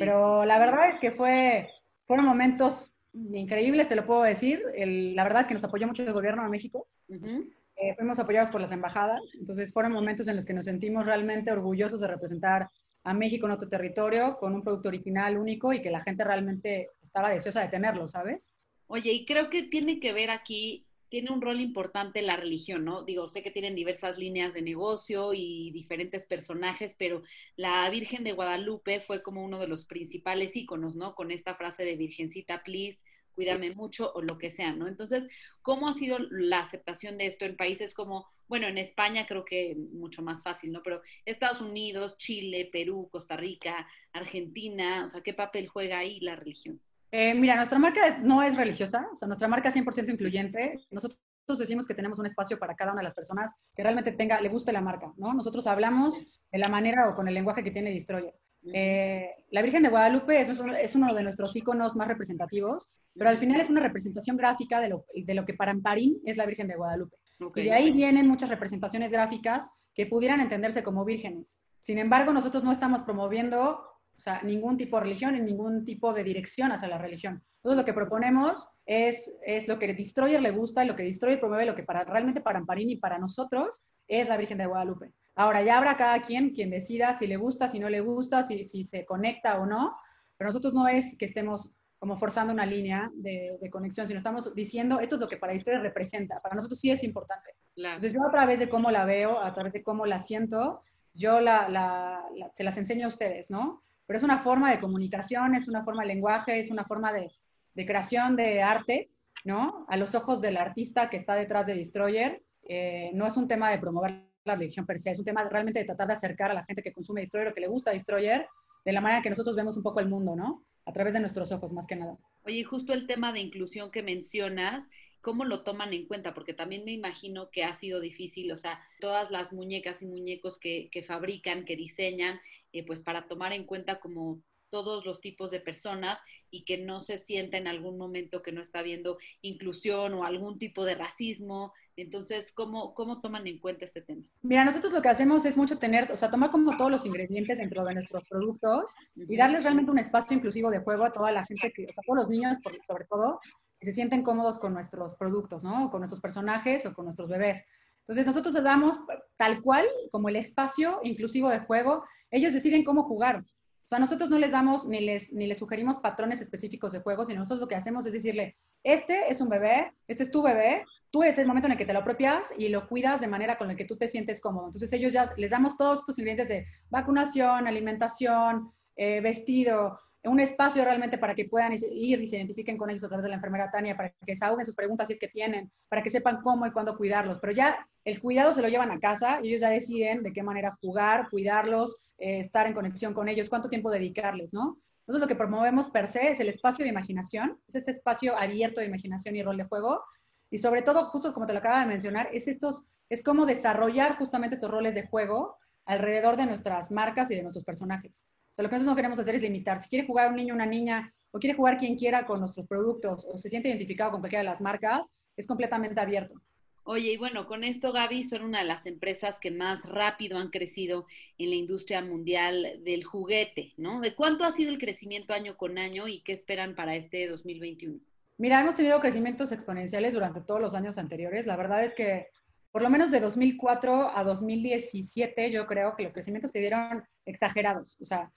Pero 0.00 0.44
la 0.44 0.58
verdad 0.58 0.88
es 0.88 0.98
que 0.98 1.10
fue, 1.12 1.68
fueron 2.08 2.26
momentos 2.26 2.92
increíbles, 3.12 3.86
te 3.88 3.94
lo 3.94 4.04
puedo 4.04 4.22
decir. 4.22 4.60
El, 4.74 5.14
la 5.14 5.22
verdad 5.22 5.42
es 5.42 5.48
que 5.48 5.54
nos 5.54 5.64
apoyó 5.64 5.86
mucho 5.86 6.02
el 6.02 6.12
gobierno 6.12 6.42
de 6.42 6.48
México. 6.48 6.88
Uh 7.08 7.14
-huh. 7.14 7.54
Fuimos 7.96 8.18
apoyados 8.18 8.50
por 8.50 8.60
las 8.60 8.72
embajadas. 8.72 9.20
Entonces 9.34 9.72
fueron 9.72 9.92
momentos 9.92 10.28
en 10.28 10.36
los 10.36 10.44
que 10.44 10.52
nos 10.52 10.64
sentimos 10.64 11.06
realmente 11.06 11.50
orgullosos 11.50 12.00
de 12.00 12.08
representar 12.08 12.68
a 13.04 13.14
México 13.14 13.46
en 13.46 13.52
otro 13.52 13.68
territorio 13.68 14.36
con 14.38 14.54
un 14.54 14.62
producto 14.62 14.88
original 14.88 15.38
único 15.38 15.72
y 15.72 15.80
que 15.80 15.90
la 15.90 16.00
gente 16.00 16.24
realmente 16.24 16.88
estaba 17.02 17.30
deseosa 17.30 17.62
de 17.62 17.68
tenerlo, 17.68 18.08
¿sabes? 18.08 18.50
Oye, 18.86 19.12
y 19.12 19.24
creo 19.24 19.50
que 19.50 19.62
tiene 19.62 20.00
que 20.00 20.12
ver 20.12 20.30
aquí, 20.30 20.86
tiene 21.08 21.30
un 21.30 21.40
rol 21.40 21.60
importante 21.60 22.22
la 22.22 22.36
religión, 22.36 22.84
¿no? 22.84 23.04
Digo, 23.04 23.28
sé 23.28 23.42
que 23.42 23.50
tienen 23.50 23.74
diversas 23.74 24.18
líneas 24.18 24.52
de 24.52 24.62
negocio 24.62 25.32
y 25.32 25.70
diferentes 25.70 26.26
personajes, 26.26 26.94
pero 26.98 27.22
la 27.56 27.88
Virgen 27.90 28.24
de 28.24 28.32
Guadalupe 28.32 29.00
fue 29.00 29.22
como 29.22 29.44
uno 29.44 29.58
de 29.58 29.68
los 29.68 29.86
principales 29.86 30.54
íconos, 30.54 30.94
¿no? 30.94 31.14
Con 31.14 31.30
esta 31.30 31.54
frase 31.54 31.84
de 31.84 31.96
Virgencita, 31.96 32.62
please, 32.62 33.00
cuídame 33.40 33.74
mucho 33.74 34.12
o 34.14 34.20
lo 34.20 34.36
que 34.36 34.50
sea, 34.50 34.74
¿no? 34.74 34.86
Entonces, 34.86 35.26
¿cómo 35.62 35.88
ha 35.88 35.94
sido 35.94 36.18
la 36.30 36.60
aceptación 36.60 37.16
de 37.16 37.24
esto 37.24 37.46
en 37.46 37.56
países 37.56 37.94
como, 37.94 38.26
bueno, 38.48 38.66
en 38.66 38.76
España 38.76 39.24
creo 39.26 39.46
que 39.46 39.74
mucho 39.94 40.20
más 40.20 40.42
fácil, 40.42 40.72
¿no? 40.72 40.82
Pero 40.82 41.00
Estados 41.24 41.62
Unidos, 41.62 42.18
Chile, 42.18 42.68
Perú, 42.70 43.08
Costa 43.10 43.38
Rica, 43.38 43.88
Argentina, 44.12 45.06
o 45.06 45.08
sea, 45.08 45.22
¿qué 45.22 45.32
papel 45.32 45.68
juega 45.68 46.00
ahí 46.00 46.20
la 46.20 46.36
religión? 46.36 46.82
Eh, 47.12 47.32
mira, 47.32 47.56
nuestra 47.56 47.78
marca 47.78 48.18
no 48.18 48.42
es 48.42 48.58
religiosa, 48.58 49.08
o 49.10 49.16
sea, 49.16 49.26
nuestra 49.26 49.48
marca 49.48 49.70
es 49.70 49.74
100% 49.74 50.10
incluyente. 50.10 50.78
Nosotros 50.90 51.18
decimos 51.58 51.86
que 51.86 51.94
tenemos 51.94 52.18
un 52.18 52.26
espacio 52.26 52.58
para 52.58 52.76
cada 52.76 52.92
una 52.92 53.00
de 53.00 53.04
las 53.04 53.14
personas 53.14 53.54
que 53.74 53.82
realmente 53.82 54.12
tenga, 54.12 54.38
le 54.38 54.50
guste 54.50 54.70
la 54.70 54.82
marca, 54.82 55.14
¿no? 55.16 55.32
Nosotros 55.32 55.66
hablamos 55.66 56.20
de 56.52 56.58
la 56.58 56.68
manera 56.68 57.08
o 57.08 57.14
con 57.16 57.26
el 57.26 57.32
lenguaje 57.32 57.64
que 57.64 57.70
tiene 57.70 57.88
Destroyer. 57.88 58.34
Eh, 58.72 59.30
la 59.50 59.62
Virgen 59.62 59.82
de 59.82 59.88
Guadalupe 59.88 60.40
es, 60.40 60.48
es, 60.48 60.94
uno 60.94 61.14
de 61.14 61.22
nuestros 61.22 61.56
iconos 61.56 61.96
más 61.96 62.08
representativos, 62.08 62.88
pero 63.14 63.30
al 63.30 63.38
final 63.38 63.60
es 63.60 63.70
una 63.70 63.80
representación 63.80 64.36
gráfica 64.36 64.80
de 64.80 64.90
lo, 64.90 65.04
de 65.14 65.34
lo 65.34 65.44
que 65.44 65.54
para 65.54 65.70
Amparín 65.70 66.20
es 66.24 66.36
la 66.36 66.46
Virgen 66.46 66.68
de 66.68 66.76
Guadalupe. 66.76 67.16
Okay, 67.40 67.64
y 67.64 67.66
de 67.66 67.74
ahí 67.74 67.84
okay. 67.84 67.94
vienen 67.94 68.28
muchas 68.28 68.50
representaciones 68.50 69.10
gráficas 69.10 69.70
que 69.94 70.06
pudieran 70.06 70.40
entenderse 70.40 70.82
como 70.82 71.04
vírgenes. 71.04 71.58
Sin 71.78 71.98
embargo, 71.98 72.32
nosotros 72.32 72.62
no 72.62 72.72
estamos 72.72 73.02
promoviendo 73.02 73.80
o 74.20 74.22
sea, 74.22 74.42
ningún 74.42 74.76
tipo 74.76 74.98
de 74.98 75.04
religión 75.04 75.34
y 75.34 75.40
ningún 75.40 75.82
tipo 75.84 76.12
de 76.12 76.22
dirección 76.22 76.72
hacia 76.72 76.88
la 76.88 76.98
religión. 76.98 77.42
Entonces, 77.56 77.78
lo 77.78 77.84
que 77.86 77.94
proponemos 77.94 78.68
es, 78.84 79.34
es 79.46 79.66
lo 79.66 79.78
que 79.78 79.94
Destroyer 79.94 80.42
le 80.42 80.50
gusta, 80.50 80.84
lo 80.84 80.94
que 80.94 81.04
Destroyer 81.04 81.40
promueve, 81.40 81.64
lo 81.64 81.74
que 81.74 81.84
para, 81.84 82.04
realmente 82.04 82.42
para 82.42 82.58
Amparini 82.58 82.94
y 82.94 82.96
para 82.98 83.18
nosotros 83.18 83.82
es 84.06 84.28
la 84.28 84.36
Virgen 84.36 84.58
de 84.58 84.66
Guadalupe. 84.66 85.12
Ahora, 85.40 85.62
ya 85.62 85.78
habrá 85.78 85.96
cada 85.96 86.20
quien 86.20 86.50
quien 86.50 86.70
decida 86.70 87.16
si 87.16 87.26
le 87.26 87.36
gusta, 87.36 87.68
si 87.68 87.78
no 87.78 87.88
le 87.88 88.00
gusta, 88.00 88.42
si, 88.42 88.64
si 88.64 88.84
se 88.84 89.04
conecta 89.04 89.58
o 89.58 89.66
no, 89.66 89.96
pero 90.36 90.48
nosotros 90.48 90.74
no 90.74 90.86
es 90.86 91.16
que 91.16 91.24
estemos 91.24 91.72
como 91.98 92.16
forzando 92.16 92.52
una 92.52 92.66
línea 92.66 93.10
de, 93.14 93.56
de, 93.60 93.70
conexión, 93.70 94.06
sino 94.06 94.18
estamos 94.18 94.54
diciendo, 94.54 95.00
esto 95.00 95.14
es 95.14 95.20
lo 95.20 95.28
que 95.28 95.36
para 95.36 95.52
Destroyer 95.52 95.82
representa. 95.82 96.40
Para 96.40 96.54
nosotros 96.54 96.80
sí 96.80 96.90
es 96.90 97.02
importante. 97.04 97.50
Claro. 97.74 97.94
Entonces, 97.94 98.14
yo 98.14 98.26
a 98.26 98.30
través 98.30 98.58
de 98.58 98.68
cómo 98.68 98.90
la 98.90 99.04
veo, 99.04 99.38
a 99.40 99.52
través 99.52 99.72
de 99.72 99.82
cómo 99.82 100.06
la 100.06 100.18
siento, 100.18 100.82
yo 101.14 101.40
la, 101.40 101.68
la, 101.68 102.24
la, 102.36 102.50
se 102.52 102.64
las 102.64 102.76
enseño 102.78 103.06
a 103.06 103.08
ustedes, 103.08 103.50
¿no? 103.50 103.82
pero 104.10 104.16
es 104.16 104.24
una 104.24 104.40
forma 104.40 104.72
de 104.72 104.80
comunicación, 104.80 105.54
es 105.54 105.68
una 105.68 105.84
forma 105.84 106.02
de 106.02 106.08
lenguaje, 106.08 106.58
es 106.58 106.68
una 106.72 106.84
forma 106.84 107.12
de, 107.12 107.30
de 107.74 107.86
creación 107.86 108.34
de 108.34 108.60
arte, 108.60 109.08
¿no? 109.44 109.86
A 109.88 109.96
los 109.96 110.16
ojos 110.16 110.40
del 110.40 110.56
artista 110.56 111.08
que 111.08 111.16
está 111.16 111.36
detrás 111.36 111.66
de 111.66 111.76
Destroyer, 111.76 112.42
eh, 112.64 113.12
no 113.14 113.24
es 113.28 113.36
un 113.36 113.46
tema 113.46 113.70
de 113.70 113.78
promover 113.78 114.29
la 114.44 114.56
religión 114.56 114.86
per 114.86 114.98
se, 114.98 115.10
es 115.10 115.18
un 115.18 115.24
tema 115.24 115.48
realmente 115.48 115.80
de 115.80 115.84
tratar 115.84 116.06
de 116.06 116.14
acercar 116.14 116.50
a 116.50 116.54
la 116.54 116.64
gente 116.64 116.82
que 116.82 116.92
consume 116.92 117.20
Destroyer 117.20 117.48
o 117.48 117.54
que 117.54 117.60
le 117.60 117.68
gusta 117.68 117.92
Destroyer 117.92 118.46
de 118.84 118.92
la 118.92 119.00
manera 119.00 119.22
que 119.22 119.30
nosotros 119.30 119.56
vemos 119.56 119.76
un 119.76 119.82
poco 119.82 120.00
el 120.00 120.08
mundo, 120.08 120.34
¿no? 120.34 120.64
A 120.86 120.92
través 120.92 121.14
de 121.14 121.20
nuestros 121.20 121.52
ojos, 121.52 121.72
más 121.72 121.86
que 121.86 121.96
nada. 121.96 122.16
Oye, 122.44 122.64
justo 122.64 122.92
el 122.92 123.06
tema 123.06 123.32
de 123.32 123.40
inclusión 123.40 123.90
que 123.90 124.02
mencionas, 124.02 124.88
¿cómo 125.20 125.44
lo 125.44 125.62
toman 125.62 125.92
en 125.92 126.06
cuenta? 126.06 126.32
Porque 126.32 126.54
también 126.54 126.84
me 126.84 126.92
imagino 126.92 127.50
que 127.50 127.64
ha 127.64 127.74
sido 127.74 128.00
difícil, 128.00 128.50
o 128.52 128.56
sea, 128.56 128.80
todas 129.00 129.30
las 129.30 129.52
muñecas 129.52 130.00
y 130.00 130.06
muñecos 130.06 130.58
que, 130.58 130.88
que 130.90 131.02
fabrican, 131.02 131.64
que 131.64 131.76
diseñan, 131.76 132.40
eh, 132.72 132.84
pues 132.86 133.02
para 133.02 133.28
tomar 133.28 133.52
en 133.52 133.64
cuenta 133.64 134.00
como 134.00 134.40
todos 134.70 135.04
los 135.04 135.20
tipos 135.20 135.50
de 135.50 135.60
personas 135.60 136.18
y 136.50 136.64
que 136.64 136.78
no 136.78 137.00
se 137.00 137.18
sienta 137.18 137.58
en 137.58 137.66
algún 137.66 137.98
momento 137.98 138.42
que 138.42 138.52
no 138.52 138.62
está 138.62 138.78
habiendo 138.78 139.18
inclusión 139.42 140.14
o 140.14 140.24
algún 140.24 140.58
tipo 140.58 140.84
de 140.84 140.94
racismo. 140.94 141.74
Entonces, 142.00 142.52
¿cómo, 142.52 142.94
¿cómo 142.94 143.20
toman 143.20 143.46
en 143.46 143.58
cuenta 143.58 143.84
este 143.84 144.00
tema? 144.00 144.22
Mira, 144.42 144.64
nosotros 144.64 144.92
lo 144.92 145.02
que 145.02 145.08
hacemos 145.08 145.44
es 145.44 145.56
mucho 145.56 145.78
tener, 145.78 146.10
o 146.10 146.16
sea, 146.16 146.30
tomar 146.30 146.50
como 146.50 146.76
todos 146.76 146.90
los 146.90 147.04
ingredientes 147.04 147.58
dentro 147.58 147.84
de 147.84 147.94
nuestros 147.94 148.24
productos 148.28 148.94
y 149.14 149.36
darles 149.36 149.64
realmente 149.64 149.90
un 149.90 149.98
espacio 149.98 150.36
inclusivo 150.36 150.70
de 150.70 150.80
juego 150.80 151.04
a 151.04 151.12
toda 151.12 151.30
la 151.30 151.44
gente, 151.44 151.72
que, 151.74 151.84
o 151.84 151.92
sea, 151.92 152.02
a 152.02 152.06
todos 152.06 152.18
los 152.18 152.28
niños, 152.30 152.58
sobre 152.86 153.06
todo, 153.06 153.40
que 153.78 153.86
se 153.86 153.92
sienten 153.92 154.22
cómodos 154.22 154.58
con 154.58 154.72
nuestros 154.72 155.14
productos, 155.14 155.62
¿no? 155.62 155.90
Con 155.90 156.00
nuestros 156.00 156.20
personajes 156.20 156.86
o 156.86 156.94
con 156.94 157.04
nuestros 157.04 157.28
bebés. 157.28 157.64
Entonces, 158.00 158.26
nosotros 158.26 158.54
les 158.54 158.64
damos 158.64 158.98
tal 159.36 159.62
cual 159.62 159.86
como 160.10 160.28
el 160.28 160.36
espacio 160.36 161.00
inclusivo 161.02 161.48
de 161.50 161.60
juego 161.60 162.04
ellos 162.30 162.52
deciden 162.52 162.84
cómo 162.84 163.04
jugar. 163.04 163.38
O 163.38 163.86
sea, 163.90 163.98
nosotros 163.98 164.30
no 164.30 164.38
les 164.38 164.52
damos 164.52 164.86
ni 164.86 165.00
les, 165.00 165.32
ni 165.32 165.46
les 165.46 165.58
sugerimos 165.58 165.98
patrones 165.98 166.40
específicos 166.40 166.92
de 166.92 167.00
juego, 167.00 167.24
sino 167.24 167.40
nosotros 167.40 167.60
lo 167.60 167.68
que 167.68 167.74
hacemos 167.74 168.06
es 168.06 168.12
decirle, 168.12 168.56
este 168.82 169.30
es 169.30 169.40
un 169.40 169.48
bebé, 169.48 169.92
este 170.08 170.22
es 170.22 170.30
tu 170.30 170.42
bebé, 170.42 170.84
tú 171.10 171.22
es 171.22 171.38
el 171.38 171.46
momento 171.46 171.66
en 171.66 171.72
el 171.72 171.78
que 171.78 171.84
te 171.84 171.92
lo 171.92 172.00
apropias 172.00 172.52
y 172.56 172.68
lo 172.68 172.88
cuidas 172.88 173.20
de 173.20 173.28
manera 173.28 173.58
con 173.58 173.68
la 173.68 173.76
que 173.76 173.84
tú 173.84 173.96
te 173.96 174.08
sientes 174.08 174.40
cómodo. 174.40 174.66
Entonces 174.66 174.92
ellos 174.92 175.12
ya 175.12 175.30
les 175.36 175.50
damos 175.50 175.76
todos 175.76 176.00
estos 176.00 176.18
ingredientes 176.18 176.48
de 176.48 176.66
vacunación, 176.88 177.66
alimentación, 177.66 178.72
eh, 178.96 179.20
vestido, 179.20 179.98
un 180.24 180.40
espacio 180.40 180.84
realmente 180.84 181.16
para 181.16 181.34
que 181.34 181.46
puedan 181.46 181.72
ir 181.72 182.20
y 182.20 182.26
se 182.26 182.36
identifiquen 182.36 182.76
con 182.76 182.90
ellos 182.90 183.04
a 183.04 183.08
través 183.08 183.22
de 183.24 183.30
la 183.30 183.36
enfermera 183.36 183.70
Tania, 183.70 183.96
para 183.96 184.12
que 184.26 184.36
se 184.36 184.44
ahoguen 184.44 184.64
sus 184.64 184.74
preguntas 184.74 185.06
si 185.06 185.14
es 185.14 185.18
que 185.18 185.28
tienen, 185.28 185.70
para 185.88 186.02
que 186.02 186.10
sepan 186.10 186.42
cómo 186.42 186.66
y 186.66 186.72
cuándo 186.72 186.96
cuidarlos. 186.96 187.38
Pero 187.38 187.54
ya 187.54 187.88
el 188.04 188.20
cuidado 188.20 188.52
se 188.52 188.60
lo 188.60 188.68
llevan 188.68 188.90
a 188.90 189.00
casa 189.00 189.40
y 189.42 189.48
ellos 189.48 189.62
ya 189.62 189.70
deciden 189.70 190.22
de 190.22 190.32
qué 190.32 190.42
manera 190.42 190.76
jugar, 190.80 191.28
cuidarlos, 191.30 191.96
eh, 192.18 192.38
estar 192.38 192.66
en 192.66 192.74
conexión 192.74 193.14
con 193.14 193.28
ellos, 193.28 193.48
cuánto 193.48 193.70
tiempo 193.70 193.90
dedicarles, 193.90 194.52
¿no? 194.52 194.78
Entonces 195.00 195.20
lo 195.20 195.28
que 195.28 195.36
promovemos 195.36 195.88
per 195.90 196.06
se 196.06 196.30
es 196.30 196.40
el 196.40 196.48
espacio 196.48 196.84
de 196.84 196.90
imaginación, 196.90 197.60
es 197.66 197.76
este 197.76 197.90
espacio 197.90 198.38
abierto 198.38 198.80
de 198.80 198.86
imaginación 198.86 199.36
y 199.36 199.42
rol 199.42 199.56
de 199.56 199.64
juego. 199.64 200.04
Y 200.50 200.58
sobre 200.58 200.82
todo, 200.82 201.06
justo 201.06 201.32
como 201.32 201.46
te 201.46 201.52
lo 201.52 201.58
acaba 201.58 201.80
de 201.80 201.86
mencionar, 201.86 202.28
es, 202.32 202.48
estos, 202.48 202.84
es 203.08 203.22
cómo 203.22 203.46
desarrollar 203.46 204.16
justamente 204.16 204.54
estos 204.54 204.70
roles 204.70 204.94
de 204.94 205.06
juego 205.06 205.56
alrededor 205.86 206.36
de 206.36 206.46
nuestras 206.46 206.90
marcas 206.90 207.30
y 207.30 207.34
de 207.34 207.42
nuestros 207.42 207.64
personajes. 207.64 208.24
O 208.52 208.54
sea, 208.54 208.62
lo 208.62 208.68
que 208.68 208.74
nosotros 208.74 208.92
no 208.92 208.96
queremos 208.96 209.18
hacer 209.18 209.34
es 209.34 209.42
limitar. 209.42 209.80
Si 209.80 209.88
quiere 209.88 210.06
jugar 210.06 210.28
un 210.28 210.36
niño 210.36 210.54
una 210.54 210.66
niña, 210.66 211.12
o 211.32 211.38
quiere 211.38 211.56
jugar 211.56 211.76
quien 211.76 211.96
quiera 211.96 212.26
con 212.26 212.40
nuestros 212.40 212.66
productos, 212.66 213.26
o 213.32 213.36
se 213.36 213.48
siente 213.48 213.68
identificado 213.68 214.10
con 214.10 214.20
cualquiera 214.20 214.42
de 214.42 214.50
las 214.50 214.60
marcas, 214.60 215.10
es 215.36 215.46
completamente 215.46 216.00
abierto. 216.00 216.40
Oye, 216.84 217.12
y 217.12 217.16
bueno, 217.16 217.46
con 217.46 217.62
esto, 217.62 217.92
Gaby, 217.92 218.24
son 218.24 218.42
una 218.42 218.60
de 218.60 218.64
las 218.64 218.86
empresas 218.86 219.38
que 219.38 219.50
más 219.50 219.88
rápido 219.88 220.38
han 220.38 220.50
crecido 220.50 221.06
en 221.38 221.50
la 221.50 221.56
industria 221.56 222.02
mundial 222.02 222.80
del 222.84 223.04
juguete, 223.04 223.74
¿no? 223.76 224.00
¿De 224.00 224.14
cuánto 224.14 224.44
ha 224.44 224.52
sido 224.52 224.70
el 224.70 224.78
crecimiento 224.78 225.34
año 225.34 225.56
con 225.56 225.78
año 225.78 226.08
y 226.08 226.20
qué 226.20 226.32
esperan 226.32 226.74
para 226.74 226.96
este 226.96 227.28
2021? 227.28 228.00
Mira, 228.38 228.60
hemos 228.60 228.74
tenido 228.74 229.00
crecimientos 229.00 229.52
exponenciales 229.52 230.14
durante 230.14 230.40
todos 230.40 230.60
los 230.60 230.74
años 230.74 230.96
anteriores. 230.96 231.46
La 231.46 231.56
verdad 231.56 231.84
es 231.84 231.94
que 231.94 232.28
por 232.72 232.82
lo 232.82 232.90
menos 232.90 233.10
de 233.10 233.20
2004 233.20 234.16
a 234.16 234.24
2017, 234.24 235.50
yo 235.50 235.66
creo 235.66 235.96
que 235.96 236.04
los 236.04 236.12
crecimientos 236.12 236.52
se 236.52 236.60
dieron 236.60 237.04
exagerados. 237.26 237.96
O 238.00 238.04
sea, 238.04 238.32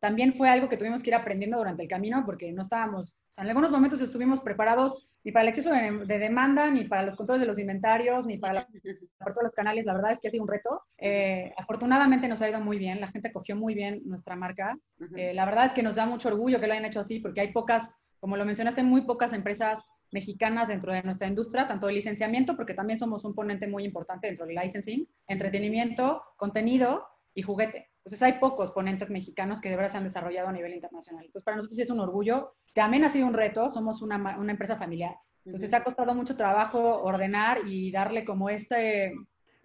también 0.00 0.34
fue 0.34 0.48
algo 0.48 0.68
que 0.68 0.76
tuvimos 0.76 1.02
que 1.02 1.10
ir 1.10 1.14
aprendiendo 1.14 1.58
durante 1.58 1.82
el 1.82 1.88
camino 1.88 2.22
porque 2.24 2.52
no 2.52 2.62
estábamos, 2.62 3.12
o 3.12 3.32
sea, 3.32 3.44
en 3.44 3.48
algunos 3.48 3.70
momentos 3.70 4.00
estuvimos 4.00 4.40
preparados 4.40 5.08
ni 5.24 5.32
para 5.32 5.42
el 5.42 5.48
exceso 5.48 5.70
de, 5.72 6.04
de 6.06 6.18
demanda, 6.18 6.70
ni 6.70 6.84
para 6.84 7.02
los 7.02 7.16
controles 7.16 7.40
de 7.40 7.46
los 7.46 7.58
inventarios, 7.58 8.26
ni 8.26 8.38
para, 8.38 8.54
la, 8.54 8.68
para 9.18 9.32
todos 9.32 9.44
los 9.44 9.52
canales. 9.52 9.84
La 9.84 9.94
verdad 9.94 10.12
es 10.12 10.20
que 10.20 10.28
ha 10.28 10.30
sido 10.30 10.44
un 10.44 10.48
reto. 10.48 10.82
Eh, 10.98 11.52
afortunadamente 11.56 12.28
nos 12.28 12.42
ha 12.42 12.48
ido 12.48 12.60
muy 12.60 12.78
bien, 12.78 13.00
la 13.00 13.08
gente 13.08 13.32
cogió 13.32 13.56
muy 13.56 13.74
bien 13.74 14.02
nuestra 14.04 14.36
marca. 14.36 14.78
Eh, 15.16 15.34
la 15.34 15.44
verdad 15.44 15.66
es 15.66 15.72
que 15.72 15.82
nos 15.82 15.96
da 15.96 16.06
mucho 16.06 16.28
orgullo 16.28 16.60
que 16.60 16.66
lo 16.66 16.72
hayan 16.72 16.84
hecho 16.84 17.00
así 17.00 17.18
porque 17.18 17.40
hay 17.40 17.52
pocas, 17.52 17.92
como 18.20 18.36
lo 18.36 18.44
mencionaste, 18.44 18.82
muy 18.82 19.02
pocas 19.02 19.32
empresas 19.32 19.86
mexicanas 20.12 20.68
dentro 20.68 20.92
de 20.92 21.02
nuestra 21.02 21.26
industria, 21.26 21.66
tanto 21.66 21.88
de 21.88 21.94
licenciamiento, 21.94 22.54
porque 22.54 22.74
también 22.74 22.98
somos 22.98 23.24
un 23.24 23.34
ponente 23.34 23.66
muy 23.66 23.84
importante 23.84 24.28
dentro 24.28 24.46
del 24.46 24.56
licensing, 24.56 25.08
entretenimiento, 25.26 26.22
contenido 26.36 27.04
y 27.34 27.42
juguete. 27.42 27.90
Entonces 28.06 28.22
hay 28.22 28.34
pocos 28.34 28.70
ponentes 28.70 29.10
mexicanos 29.10 29.60
que 29.60 29.68
de 29.68 29.74
verdad 29.74 29.90
se 29.90 29.96
han 29.96 30.04
desarrollado 30.04 30.46
a 30.46 30.52
nivel 30.52 30.72
internacional. 30.72 31.24
Entonces 31.24 31.44
para 31.44 31.56
nosotros 31.56 31.74
sí 31.74 31.82
es 31.82 31.90
un 31.90 31.98
orgullo. 31.98 32.54
También 32.72 33.02
ha 33.02 33.10
sido 33.10 33.26
un 33.26 33.34
reto, 33.34 33.68
somos 33.68 34.00
una, 34.00 34.38
una 34.38 34.52
empresa 34.52 34.76
familiar. 34.76 35.16
Entonces 35.44 35.74
ha 35.74 35.82
costado 35.82 36.14
mucho 36.14 36.36
trabajo 36.36 37.02
ordenar 37.02 37.66
y 37.66 37.90
darle 37.90 38.24
como 38.24 38.48
este, 38.48 39.12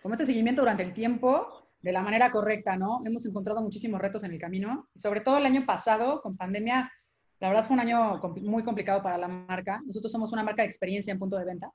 como 0.01 0.15
este 0.15 0.25
seguimiento 0.25 0.63
durante 0.63 0.81
el 0.81 0.91
tiempo 0.91 1.67
de 1.83 1.91
la 1.91 2.01
manera 2.01 2.31
correcta, 2.31 2.75
¿no? 2.77 3.03
Hemos 3.05 3.27
encontrado 3.27 3.61
muchísimos 3.61 4.01
retos 4.01 4.23
en 4.23 4.31
el 4.31 4.39
camino. 4.39 4.89
Y 4.95 4.99
sobre 4.99 5.21
todo 5.21 5.37
el 5.37 5.45
año 5.45 5.63
pasado, 5.67 6.19
con 6.23 6.35
pandemia, 6.35 6.91
la 7.39 7.47
verdad 7.47 7.63
fue 7.63 7.75
un 7.75 7.81
año 7.81 8.19
muy 8.41 8.63
complicado 8.63 9.03
para 9.03 9.19
la 9.19 9.27
marca. 9.27 9.83
Nosotros 9.85 10.11
somos 10.11 10.33
una 10.33 10.41
marca 10.41 10.63
de 10.63 10.67
experiencia 10.67 11.11
en 11.11 11.19
punto 11.19 11.37
de 11.37 11.45
venta. 11.45 11.71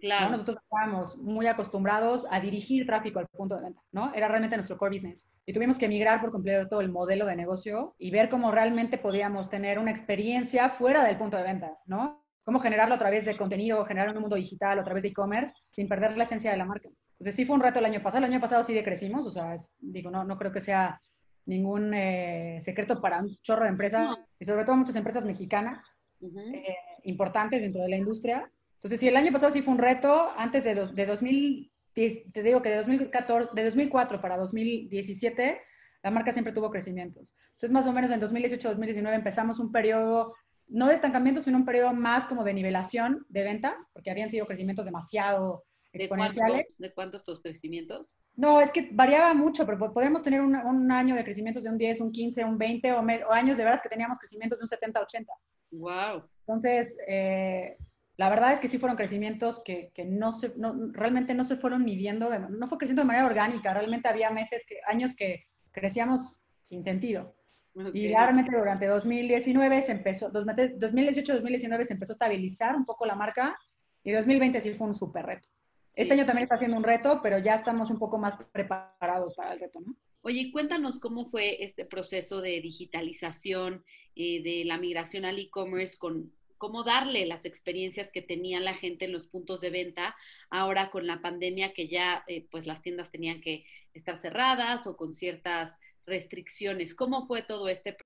Claro. 0.00 0.30
Nosotros 0.30 0.56
estábamos 0.56 1.18
muy 1.18 1.46
acostumbrados 1.46 2.26
a 2.30 2.40
dirigir 2.40 2.86
tráfico 2.86 3.18
al 3.18 3.28
punto 3.28 3.56
de 3.56 3.62
venta, 3.62 3.82
¿no? 3.92 4.12
Era 4.14 4.28
realmente 4.28 4.56
nuestro 4.56 4.78
core 4.78 4.96
business. 4.96 5.28
Y 5.44 5.52
tuvimos 5.52 5.78
que 5.78 5.88
migrar 5.88 6.20
por 6.20 6.32
completo 6.32 6.68
todo 6.68 6.80
el 6.80 6.90
modelo 6.90 7.26
de 7.26 7.36
negocio 7.36 7.94
y 7.98 8.10
ver 8.10 8.28
cómo 8.28 8.50
realmente 8.50 8.98
podíamos 8.98 9.48
tener 9.48 9.78
una 9.78 9.90
experiencia 9.90 10.70
fuera 10.70 11.04
del 11.04 11.18
punto 11.18 11.36
de 11.36 11.42
venta, 11.42 11.78
¿no? 11.86 12.24
Cómo 12.44 12.58
generarlo 12.60 12.94
a 12.94 12.98
través 12.98 13.26
de 13.26 13.36
contenido, 13.36 13.84
generarlo 13.84 14.12
en 14.12 14.16
un 14.16 14.22
mundo 14.22 14.36
digital, 14.36 14.78
a 14.78 14.84
través 14.84 15.02
de 15.02 15.10
e-commerce, 15.10 15.54
sin 15.72 15.86
perder 15.86 16.16
la 16.16 16.24
esencia 16.24 16.50
de 16.50 16.56
la 16.56 16.64
marca. 16.64 16.88
Entonces 17.12 17.36
sí 17.36 17.44
fue 17.44 17.56
un 17.56 17.62
reto 17.62 17.78
el 17.78 17.84
año 17.84 18.02
pasado. 18.02 18.24
El 18.24 18.32
año 18.32 18.40
pasado 18.40 18.64
sí 18.64 18.72
decrecimos, 18.72 19.26
o 19.26 19.30
sea, 19.30 19.52
es, 19.52 19.68
digo, 19.78 20.10
no, 20.10 20.24
no 20.24 20.38
creo 20.38 20.50
que 20.50 20.60
sea 20.60 21.00
ningún 21.44 21.92
eh, 21.92 22.58
secreto 22.62 23.00
para 23.00 23.20
un 23.20 23.36
chorro 23.42 23.64
de 23.64 23.70
empresas 23.70 24.08
no. 24.08 24.26
y 24.38 24.44
sobre 24.44 24.64
todo 24.64 24.76
muchas 24.76 24.96
empresas 24.96 25.24
mexicanas 25.24 25.98
uh 26.20 26.28
-huh. 26.28 26.54
eh, 26.54 26.76
importantes 27.04 27.62
dentro 27.62 27.82
de 27.82 27.88
la 27.88 27.96
industria 27.96 28.50
entonces, 28.80 29.00
si 29.00 29.08
el 29.08 29.16
año 29.16 29.30
pasado 29.30 29.52
sí 29.52 29.60
fue 29.60 29.74
un 29.74 29.78
reto, 29.78 30.30
antes 30.38 30.64
de, 30.64 30.74
dos, 30.74 30.94
de 30.94 31.04
2010, 31.04 32.32
te 32.32 32.42
digo 32.42 32.62
que 32.62 32.70
de, 32.70 32.76
2014, 32.76 33.50
de 33.52 33.64
2004 33.64 34.22
para 34.22 34.38
2017, 34.38 35.60
la 36.02 36.10
marca 36.10 36.32
siempre 36.32 36.54
tuvo 36.54 36.70
crecimientos. 36.70 37.34
Entonces, 37.50 37.72
más 37.72 37.86
o 37.86 37.92
menos 37.92 38.10
en 38.10 38.22
2018-2019 38.22 39.14
empezamos 39.14 39.58
un 39.58 39.70
periodo, 39.70 40.34
no 40.66 40.86
de 40.86 40.94
estancamiento, 40.94 41.42
sino 41.42 41.58
un 41.58 41.66
periodo 41.66 41.92
más 41.92 42.24
como 42.24 42.42
de 42.42 42.54
nivelación 42.54 43.26
de 43.28 43.44
ventas, 43.44 43.90
porque 43.92 44.10
habían 44.10 44.30
sido 44.30 44.46
crecimientos 44.46 44.86
demasiado 44.86 45.62
exponenciales. 45.92 46.64
¿De 46.78 46.94
cuántos 46.94 47.20
estos 47.20 47.42
crecimientos? 47.42 48.08
No, 48.34 48.62
es 48.62 48.72
que 48.72 48.88
variaba 48.92 49.34
mucho, 49.34 49.66
pero 49.66 49.92
podemos 49.92 50.22
tener 50.22 50.40
un, 50.40 50.56
un, 50.56 50.90
año 50.90 51.14
de 51.14 51.24
crecimientos 51.24 51.64
de 51.64 51.68
un 51.68 51.76
10, 51.76 52.00
un 52.00 52.12
15, 52.12 52.46
un 52.46 52.56
20, 52.56 52.92
o, 52.92 53.00
o 53.00 53.32
años 53.32 53.58
de 53.58 53.64
veras 53.64 53.82
que 53.82 53.90
teníamos 53.90 54.18
crecimientos 54.18 54.58
de 54.58 54.62
un 54.62 54.68
70, 54.68 55.02
80. 55.02 55.32
Wow. 55.72 56.24
Entonces, 56.46 56.96
eh, 57.06 57.76
la 58.20 58.28
verdad 58.28 58.52
es 58.52 58.60
que 58.60 58.68
sí 58.68 58.76
fueron 58.76 58.98
crecimientos 58.98 59.62
que, 59.64 59.92
que 59.94 60.04
no 60.04 60.34
se, 60.34 60.52
no, 60.58 60.74
realmente 60.92 61.32
no 61.32 61.42
se 61.42 61.56
fueron 61.56 61.86
midiendo, 61.86 62.28
de, 62.28 62.38
no 62.38 62.66
fue 62.66 62.76
creciendo 62.76 63.00
de 63.00 63.06
manera 63.06 63.24
orgánica, 63.24 63.72
realmente 63.72 64.10
había 64.10 64.30
meses, 64.30 64.62
que, 64.68 64.76
años 64.86 65.16
que 65.16 65.46
crecíamos 65.70 66.38
sin 66.60 66.84
sentido. 66.84 67.34
Okay. 67.74 67.92
Y 67.94 68.08
realmente 68.08 68.54
durante 68.54 68.88
2019 68.88 69.80
se 69.80 69.92
empezó, 69.92 70.30
2018-2019 70.30 71.84
se 71.84 71.94
empezó 71.94 72.12
a 72.12 72.16
estabilizar 72.16 72.76
un 72.76 72.84
poco 72.84 73.06
la 73.06 73.14
marca 73.14 73.58
y 74.04 74.12
2020 74.12 74.60
sí 74.60 74.74
fue 74.74 74.88
un 74.88 74.94
súper 74.94 75.24
reto. 75.24 75.48
Este 75.96 76.12
año 76.12 76.26
también 76.26 76.42
está 76.42 76.58
siendo 76.58 76.76
un 76.76 76.84
reto, 76.84 77.20
pero 77.22 77.38
ya 77.38 77.54
estamos 77.54 77.90
un 77.90 77.98
poco 77.98 78.18
más 78.18 78.36
preparados 78.52 79.34
para 79.34 79.54
el 79.54 79.60
reto, 79.60 79.80
¿no? 79.80 79.96
Oye, 80.20 80.50
cuéntanos 80.52 80.98
cómo 81.00 81.30
fue 81.30 81.64
este 81.64 81.86
proceso 81.86 82.42
de 82.42 82.60
digitalización, 82.60 83.82
eh, 84.14 84.42
de 84.42 84.66
la 84.66 84.76
migración 84.76 85.24
al 85.24 85.38
e-commerce, 85.38 85.96
con 85.96 86.34
cómo 86.60 86.84
darle 86.84 87.24
las 87.24 87.46
experiencias 87.46 88.10
que 88.12 88.20
tenía 88.20 88.60
la 88.60 88.74
gente 88.74 89.06
en 89.06 89.12
los 89.12 89.26
puntos 89.26 89.62
de 89.62 89.70
venta 89.70 90.14
ahora 90.50 90.90
con 90.90 91.06
la 91.06 91.22
pandemia 91.22 91.72
que 91.72 91.88
ya 91.88 92.22
eh, 92.28 92.46
pues 92.50 92.66
las 92.66 92.82
tiendas 92.82 93.10
tenían 93.10 93.40
que 93.40 93.64
estar 93.94 94.20
cerradas 94.20 94.86
o 94.86 94.94
con 94.94 95.14
ciertas 95.14 95.76
restricciones. 96.06 96.94
¿Cómo 96.94 97.26
fue 97.26 97.42
todo 97.42 97.68
este 97.68 97.96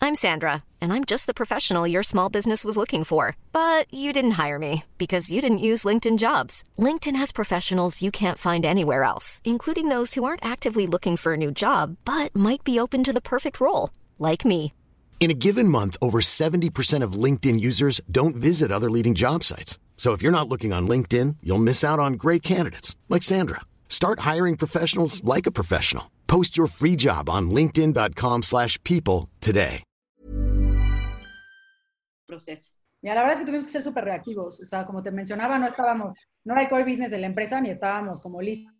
I'm 0.00 0.14
Sandra, 0.14 0.64
and 0.80 0.92
I'm 0.92 1.04
just 1.04 1.26
the 1.26 1.34
professional 1.34 1.86
your 1.86 2.04
small 2.04 2.28
business 2.28 2.64
was 2.64 2.76
looking 2.76 3.04
for. 3.04 3.36
But 3.52 3.92
you 3.92 4.12
didn't 4.12 4.38
hire 4.42 4.58
me 4.58 4.84
because 4.96 5.30
you 5.30 5.40
didn't 5.40 5.66
use 5.70 5.84
LinkedIn 5.84 6.18
jobs. 6.18 6.64
LinkedIn 6.78 7.16
has 7.16 7.32
professionals 7.32 8.02
you 8.02 8.10
can't 8.10 8.38
find 8.38 8.64
anywhere 8.64 9.04
else, 9.04 9.40
including 9.44 9.88
those 9.88 10.14
who 10.14 10.24
aren't 10.24 10.44
actively 10.44 10.86
looking 10.86 11.16
for 11.16 11.34
a 11.34 11.36
new 11.36 11.52
job 11.52 11.96
but 12.04 12.34
might 12.34 12.64
be 12.64 12.80
open 12.80 13.04
to 13.04 13.12
the 13.12 13.20
perfect 13.20 13.60
role, 13.60 13.90
like 14.18 14.44
me. 14.44 14.72
In 15.18 15.32
a 15.32 15.34
given 15.34 15.68
month, 15.68 15.96
over 16.00 16.20
70% 16.20 17.02
of 17.02 17.18
LinkedIn 17.24 17.60
users 17.60 18.00
don't 18.08 18.36
visit 18.36 18.70
other 18.70 18.88
leading 18.88 19.14
job 19.14 19.42
sites. 19.42 19.78
So 19.96 20.12
if 20.12 20.22
you're 20.22 20.38
not 20.38 20.48
looking 20.48 20.72
on 20.72 20.86
LinkedIn, 20.88 21.36
you'll 21.42 21.58
miss 21.58 21.84
out 21.84 21.98
on 21.98 22.12
great 22.12 22.42
candidates 22.42 22.94
like 23.08 23.24
Sandra. 23.24 23.62
Start 23.88 24.20
hiring 24.20 24.56
professionals 24.56 25.22
like 25.24 25.46
a 25.46 25.50
professional. 25.50 26.04
Post 26.28 26.56
your 26.56 26.68
free 26.68 26.94
job 26.94 27.28
on 27.28 27.50
linkedin.com/people 27.50 29.28
today. 29.40 29.82
proceso? 32.28 32.70
Mira, 33.02 33.14
la 33.14 33.22
verdad 33.22 33.34
es 33.34 33.40
que 33.40 33.46
tuvimos 33.46 33.66
que 33.66 33.72
ser 33.72 33.82
súper 33.82 34.04
reactivos. 34.04 34.60
O 34.60 34.64
sea, 34.64 34.84
como 34.84 35.02
te 35.02 35.10
mencionaba, 35.10 35.58
no 35.58 35.66
estábamos, 35.66 36.16
no 36.44 36.54
era 36.54 36.62
el 36.62 36.68
core 36.68 36.84
business 36.84 37.10
de 37.10 37.18
la 37.18 37.26
empresa, 37.26 37.60
ni 37.60 37.70
estábamos 37.70 38.20
como 38.20 38.40
listos 38.40 38.72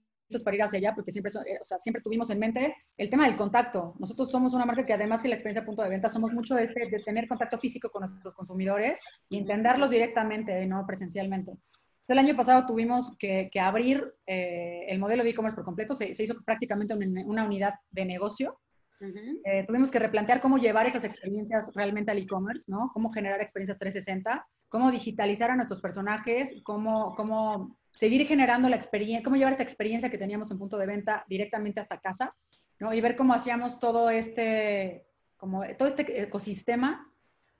para 0.43 0.57
ir 0.57 0.63
hacia 0.63 0.79
allá, 0.79 0.95
porque 0.95 1.11
siempre, 1.11 1.31
son- 1.31 1.47
eh, 1.47 1.59
o 1.61 1.65
sea, 1.65 1.79
siempre 1.79 2.03
tuvimos 2.03 2.29
en 2.31 2.39
mente 2.39 2.75
el 2.97 3.09
tema 3.09 3.27
del 3.27 3.37
contacto. 3.37 3.95
Nosotros 3.99 4.31
somos 4.31 4.53
una 4.55 4.67
marca 4.67 4.85
que 4.85 4.93
además 4.93 5.23
que 5.23 5.29
la 5.29 5.35
experiencia 5.35 5.65
punto 5.65 5.83
de 5.83 5.89
venta, 5.89 6.09
somos 6.09 6.33
mucho 6.33 6.55
de, 6.55 6.65
este, 6.65 6.89
de 6.89 7.03
tener 7.03 7.27
contacto 7.27 7.59
físico 7.59 7.91
con 7.91 8.09
nuestros 8.09 8.35
consumidores 8.35 9.01
y 9.29 9.39
entenderlos 9.39 9.91
directamente, 9.91 10.65
no 10.67 10.85
presencialmente. 10.87 11.53
Entonces, 11.53 12.11
el 12.11 12.19
año 12.19 12.37
pasado 12.37 12.65
tuvimos 12.67 13.17
que, 13.19 13.49
que 13.51 13.61
abrir 13.61 14.05
eh, 14.27 14.85
el 14.89 14.99
modelo 14.99 15.25
de 15.25 15.31
e-commerce 15.31 15.57
por 15.57 15.65
completo, 15.65 15.95
se, 15.95 16.15
se 16.15 16.23
hizo 16.23 16.35
prácticamente 16.45 16.95
una, 16.95 17.25
una 17.25 17.45
unidad 17.45 17.75
de 17.91 18.05
negocio. 18.05 18.59
Ujú. 19.01 19.41
Eh, 19.45 19.65
tuvimos 19.67 19.91
que 19.91 19.99
replantear 19.99 20.41
cómo 20.41 20.59
llevar 20.59 20.87
esas 20.87 21.05
experiencias 21.05 21.71
realmente 21.75 22.11
al 22.11 22.19
e-commerce, 22.19 22.71
¿no? 22.71 22.91
Cómo 22.93 23.11
generar 23.11 23.41
experiencias 23.41 23.79
360, 23.79 24.45
cómo 24.69 24.91
digitalizar 24.91 25.51
a 25.51 25.57
nuestros 25.57 25.81
personajes, 25.81 26.61
cómo, 26.65 27.15
cómo 27.15 27.79
seguir 27.99 28.27
generando 28.29 28.69
la 28.69 28.77
experiencia, 28.77 29.25
cómo 29.25 29.35
llevar 29.35 29.53
esta 29.53 29.65
experiencia 29.65 30.09
que 30.09 30.19
teníamos 30.19 30.53
en 30.53 30.59
punto 30.59 30.79
de 30.79 30.87
venta 30.87 31.25
directamente 31.29 31.81
hasta 31.81 31.99
casa, 31.99 32.33
¿no? 32.79 32.95
Y 32.95 33.01
ver 33.01 33.17
cómo 33.17 33.35
hacíamos 33.35 33.81
todo 33.81 34.09
este, 34.09 35.05
como 35.37 35.65
todo 35.77 35.89
este 35.89 36.23
ecosistema 36.23 37.13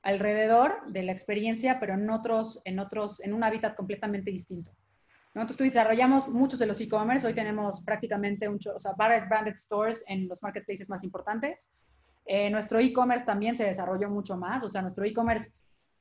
alrededor 0.03 0.93
de 0.93 1.03
la 1.03 1.11
experiencia, 1.11 1.81
pero 1.81 1.95
en 1.95 2.09
otros, 2.09 2.63
en 2.65 2.79
otros, 2.79 3.21
en 3.21 3.33
un 3.33 3.43
hábitat 3.43 3.75
completamente 3.75 4.31
distinto. 4.31 4.71
¿no? 5.35 5.41
Entonces 5.41 5.73
desarrollamos 5.73 6.29
muchos 6.29 6.61
de 6.61 6.67
los 6.67 6.81
e-commerce, 6.81 7.27
hoy 7.27 7.35
tenemos 7.35 7.81
prácticamente 7.81 8.49
un, 8.49 8.61
o 8.73 8.79
sea, 8.79 8.93
varias 8.97 9.29
branded 9.29 9.57
stores 9.57 10.05
en 10.07 10.29
los 10.29 10.41
marketplaces 10.41 10.89
más 10.89 11.03
importantes. 11.03 11.69
Eh, 12.27 12.49
nuestro 12.49 12.79
e-commerce 12.79 13.27
también 13.27 13.57
se 13.57 13.65
desarrolló 13.65 14.09
mucho 14.09 14.37
más, 14.37 14.63
o 14.63 14.69
sea, 14.69 14.83
nuestro 14.83 15.05
e-commerce 15.05 15.51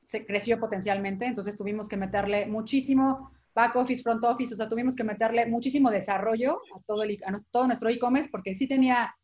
se 0.04 0.24
creció 0.24 0.60
potencialmente, 0.60 1.26
entonces 1.26 1.56
tuvimos 1.56 1.88
que 1.88 1.96
meterle 1.96 2.46
muchísimo 2.46 3.32
back 3.58 3.74
office, 3.76 4.02
front 4.02 4.22
office, 4.24 4.54
o 4.54 4.56
sea, 4.56 4.68
tuvimos 4.68 4.94
que 4.96 5.04
meterle 5.12 5.46
muchísimo 5.46 5.90
desarrollo 5.90 6.52
a 6.76 6.80
todo, 6.86 7.02
el, 7.02 7.18
a 7.26 7.34
todo 7.50 7.66
nuestro 7.66 7.88
e-commerce 7.90 8.28
porque 8.30 8.54
sí 8.54 8.66
tenía 8.68 9.14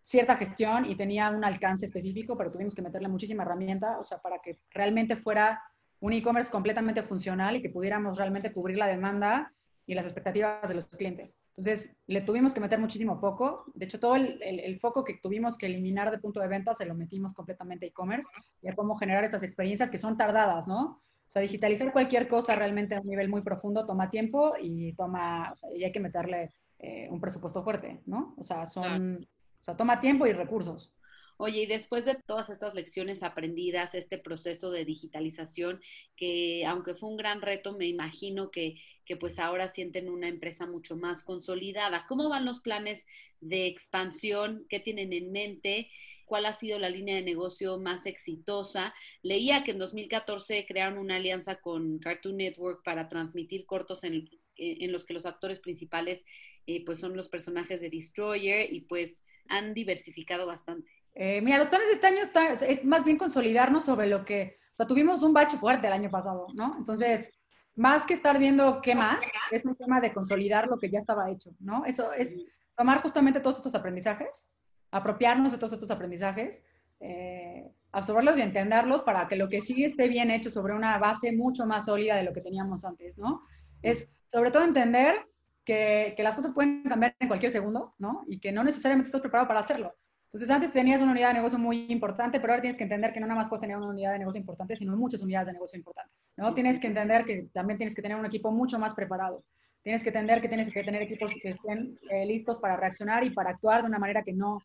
cierta 0.00 0.36
gestión 0.36 0.84
y 0.90 0.96
tenía 0.96 1.30
un 1.30 1.44
alcance 1.44 1.84
específico, 1.86 2.36
pero 2.36 2.50
tuvimos 2.50 2.74
que 2.74 2.82
meterle 2.82 3.08
muchísima 3.08 3.42
herramienta, 3.42 3.98
o 3.98 4.04
sea, 4.04 4.18
para 4.18 4.38
que 4.44 4.58
realmente 4.70 5.16
fuera 5.16 5.60
un 6.00 6.12
e-commerce 6.12 6.50
completamente 6.50 7.02
funcional 7.02 7.56
y 7.56 7.62
que 7.62 7.70
pudiéramos 7.70 8.18
realmente 8.18 8.52
cubrir 8.52 8.76
la 8.78 8.86
demanda 8.86 9.52
y 9.86 9.94
las 9.94 10.06
expectativas 10.06 10.66
de 10.68 10.74
los 10.74 10.86
clientes. 10.86 11.36
Entonces, 11.56 11.96
le 12.06 12.20
tuvimos 12.22 12.52
que 12.54 12.60
meter 12.60 12.78
muchísimo 12.78 13.18
foco. 13.18 13.64
De 13.74 13.84
hecho, 13.86 14.00
todo 14.00 14.16
el, 14.16 14.42
el- 14.42 14.60
el 14.60 14.78
foco 14.78 15.04
que 15.04 15.18
tuvimos 15.22 15.56
que 15.58 15.66
eliminar 15.66 16.10
de 16.10 16.18
punto 16.18 16.40
de 16.40 16.48
venta 16.48 16.72
se 16.74 16.86
lo 16.86 16.94
metimos 16.94 17.32
completamente 17.34 17.86
e-commerce 17.86 18.28
y 18.62 18.68
a 18.68 18.74
cómo 18.74 18.96
generar 18.96 19.24
estas 19.24 19.42
experiencias 19.42 19.90
que 19.90 19.98
son 19.98 20.16
tardadas, 20.16 20.66
¿no? 20.66 21.02
O 21.34 21.36
sea, 21.36 21.42
digitalizar 21.42 21.92
cualquier 21.92 22.28
cosa 22.28 22.54
realmente 22.54 22.94
a 22.94 23.00
un 23.00 23.08
nivel 23.08 23.28
muy 23.28 23.42
profundo 23.42 23.84
toma 23.84 24.08
tiempo 24.08 24.54
y 24.62 24.92
toma, 24.92 25.50
o 25.50 25.56
sea, 25.56 25.68
y 25.74 25.82
hay 25.82 25.90
que 25.90 25.98
meterle 25.98 26.52
eh, 26.78 27.08
un 27.10 27.20
presupuesto 27.20 27.60
fuerte, 27.60 28.00
¿no? 28.06 28.36
O 28.38 28.44
sea, 28.44 28.66
son, 28.66 29.26
o 29.58 29.62
sea, 29.64 29.76
toma 29.76 29.98
tiempo 29.98 30.28
y 30.28 30.32
recursos. 30.32 30.94
Oye, 31.36 31.62
y 31.62 31.66
después 31.66 32.04
de 32.04 32.14
todas 32.14 32.50
estas 32.50 32.74
lecciones 32.74 33.24
aprendidas, 33.24 33.96
este 33.96 34.16
proceso 34.16 34.70
de 34.70 34.84
digitalización, 34.84 35.80
que 36.14 36.64
aunque 36.66 36.94
fue 36.94 37.08
un 37.08 37.16
gran 37.16 37.42
reto, 37.42 37.72
me 37.72 37.88
imagino 37.88 38.52
que, 38.52 38.76
que 39.04 39.16
pues 39.16 39.40
ahora 39.40 39.66
sienten 39.66 40.08
una 40.08 40.28
empresa 40.28 40.66
mucho 40.66 40.96
más 40.96 41.24
consolidada. 41.24 42.06
¿Cómo 42.06 42.28
van 42.28 42.44
los 42.44 42.60
planes 42.60 43.04
de 43.40 43.66
expansión? 43.66 44.66
¿Qué 44.68 44.78
tienen 44.78 45.12
en 45.12 45.32
mente? 45.32 45.88
¿Cuál 46.24 46.46
ha 46.46 46.54
sido 46.54 46.78
la 46.78 46.88
línea 46.88 47.16
de 47.16 47.22
negocio 47.22 47.78
más 47.78 48.06
exitosa? 48.06 48.94
Leía 49.22 49.64
que 49.64 49.72
en 49.72 49.78
2014 49.78 50.64
crearon 50.66 50.98
una 50.98 51.16
alianza 51.16 51.56
con 51.56 51.98
Cartoon 51.98 52.36
Network 52.36 52.82
para 52.84 53.08
transmitir 53.08 53.66
cortos 53.66 54.04
en, 54.04 54.28
en 54.56 54.92
los 54.92 55.04
que 55.04 55.14
los 55.14 55.26
actores 55.26 55.60
principales 55.60 56.22
eh, 56.66 56.84
pues 56.84 56.98
son 56.98 57.16
los 57.16 57.28
personajes 57.28 57.80
de 57.80 57.90
Destroyer 57.90 58.72
y 58.72 58.82
pues 58.82 59.22
han 59.48 59.74
diversificado 59.74 60.46
bastante. 60.46 60.90
Eh, 61.14 61.40
mira, 61.42 61.58
los 61.58 61.68
planes 61.68 61.88
de 61.88 61.94
este 61.94 62.06
año 62.06 62.22
está, 62.22 62.52
es, 62.52 62.62
es 62.62 62.84
más 62.84 63.04
bien 63.04 63.18
consolidarnos 63.18 63.84
sobre 63.84 64.06
lo 64.06 64.24
que, 64.24 64.58
o 64.72 64.76
sea, 64.76 64.86
tuvimos 64.86 65.22
un 65.22 65.34
bache 65.34 65.58
fuerte 65.58 65.86
el 65.86 65.92
año 65.92 66.10
pasado, 66.10 66.46
¿no? 66.54 66.74
Entonces, 66.78 67.30
más 67.76 68.06
que 68.06 68.14
estar 68.14 68.38
viendo 68.38 68.80
qué 68.80 68.94
más, 68.94 69.24
es 69.50 69.64
un 69.64 69.76
tema 69.76 70.00
de 70.00 70.12
consolidar 70.12 70.68
lo 70.68 70.78
que 70.78 70.90
ya 70.90 70.98
estaba 70.98 71.30
hecho, 71.30 71.50
¿no? 71.60 71.84
Eso 71.84 72.12
es 72.12 72.40
tomar 72.76 73.02
justamente 73.02 73.40
todos 73.40 73.56
estos 73.56 73.74
aprendizajes, 73.74 74.48
apropiarnos 74.94 75.52
de 75.52 75.58
todos 75.58 75.72
estos 75.72 75.90
aprendizajes, 75.90 76.62
eh, 77.00 77.68
absorberlos 77.90 78.38
y 78.38 78.42
entenderlos 78.42 79.02
para 79.02 79.26
que 79.26 79.36
lo 79.36 79.48
que 79.48 79.60
sí 79.60 79.84
esté 79.84 80.08
bien 80.08 80.30
hecho 80.30 80.50
sobre 80.50 80.72
una 80.72 80.96
base 80.98 81.32
mucho 81.32 81.66
más 81.66 81.86
sólida 81.86 82.16
de 82.16 82.22
lo 82.22 82.32
que 82.32 82.40
teníamos 82.40 82.84
antes, 82.84 83.18
¿no? 83.18 83.42
Es 83.82 84.12
sobre 84.28 84.50
todo 84.52 84.64
entender 84.64 85.16
que, 85.64 86.14
que 86.16 86.22
las 86.22 86.36
cosas 86.36 86.52
pueden 86.52 86.84
cambiar 86.84 87.16
en 87.18 87.28
cualquier 87.28 87.50
segundo, 87.50 87.94
¿no? 87.98 88.22
Y 88.28 88.38
que 88.38 88.52
no 88.52 88.62
necesariamente 88.62 89.08
estás 89.08 89.20
preparado 89.20 89.48
para 89.48 89.60
hacerlo. 89.60 89.94
Entonces, 90.26 90.50
antes 90.50 90.72
tenías 90.72 91.02
una 91.02 91.12
unidad 91.12 91.28
de 91.28 91.34
negocio 91.34 91.58
muy 91.58 91.86
importante, 91.90 92.40
pero 92.40 92.52
ahora 92.52 92.60
tienes 92.60 92.76
que 92.76 92.84
entender 92.84 93.12
que 93.12 93.20
no 93.20 93.26
nada 93.26 93.38
más 93.38 93.48
puedes 93.48 93.62
tener 93.62 93.76
una 93.76 93.88
unidad 93.88 94.12
de 94.12 94.18
negocio 94.20 94.40
importante, 94.40 94.76
sino 94.76 94.96
muchas 94.96 95.22
unidades 95.22 95.46
de 95.46 95.52
negocio 95.54 95.76
importantes. 95.76 96.12
¿no? 96.36 96.54
Tienes 96.54 96.78
que 96.78 96.86
entender 96.86 97.24
que 97.24 97.48
también 97.52 97.78
tienes 97.78 97.94
que 97.94 98.02
tener 98.02 98.16
un 98.16 98.26
equipo 98.26 98.50
mucho 98.50 98.78
más 98.78 98.94
preparado. 98.94 99.44
Tienes 99.84 100.02
que 100.02 100.08
entender 100.08 100.40
que 100.40 100.48
tienes 100.48 100.72
que 100.72 100.82
tener 100.82 101.02
equipos 101.02 101.32
que 101.40 101.50
estén 101.50 101.96
eh, 102.10 102.26
listos 102.26 102.58
para 102.58 102.76
reaccionar 102.76 103.22
y 103.22 103.30
para 103.30 103.50
actuar 103.50 103.82
de 103.82 103.88
una 103.88 103.98
manera 103.98 104.24
que 104.24 104.32
no, 104.32 104.58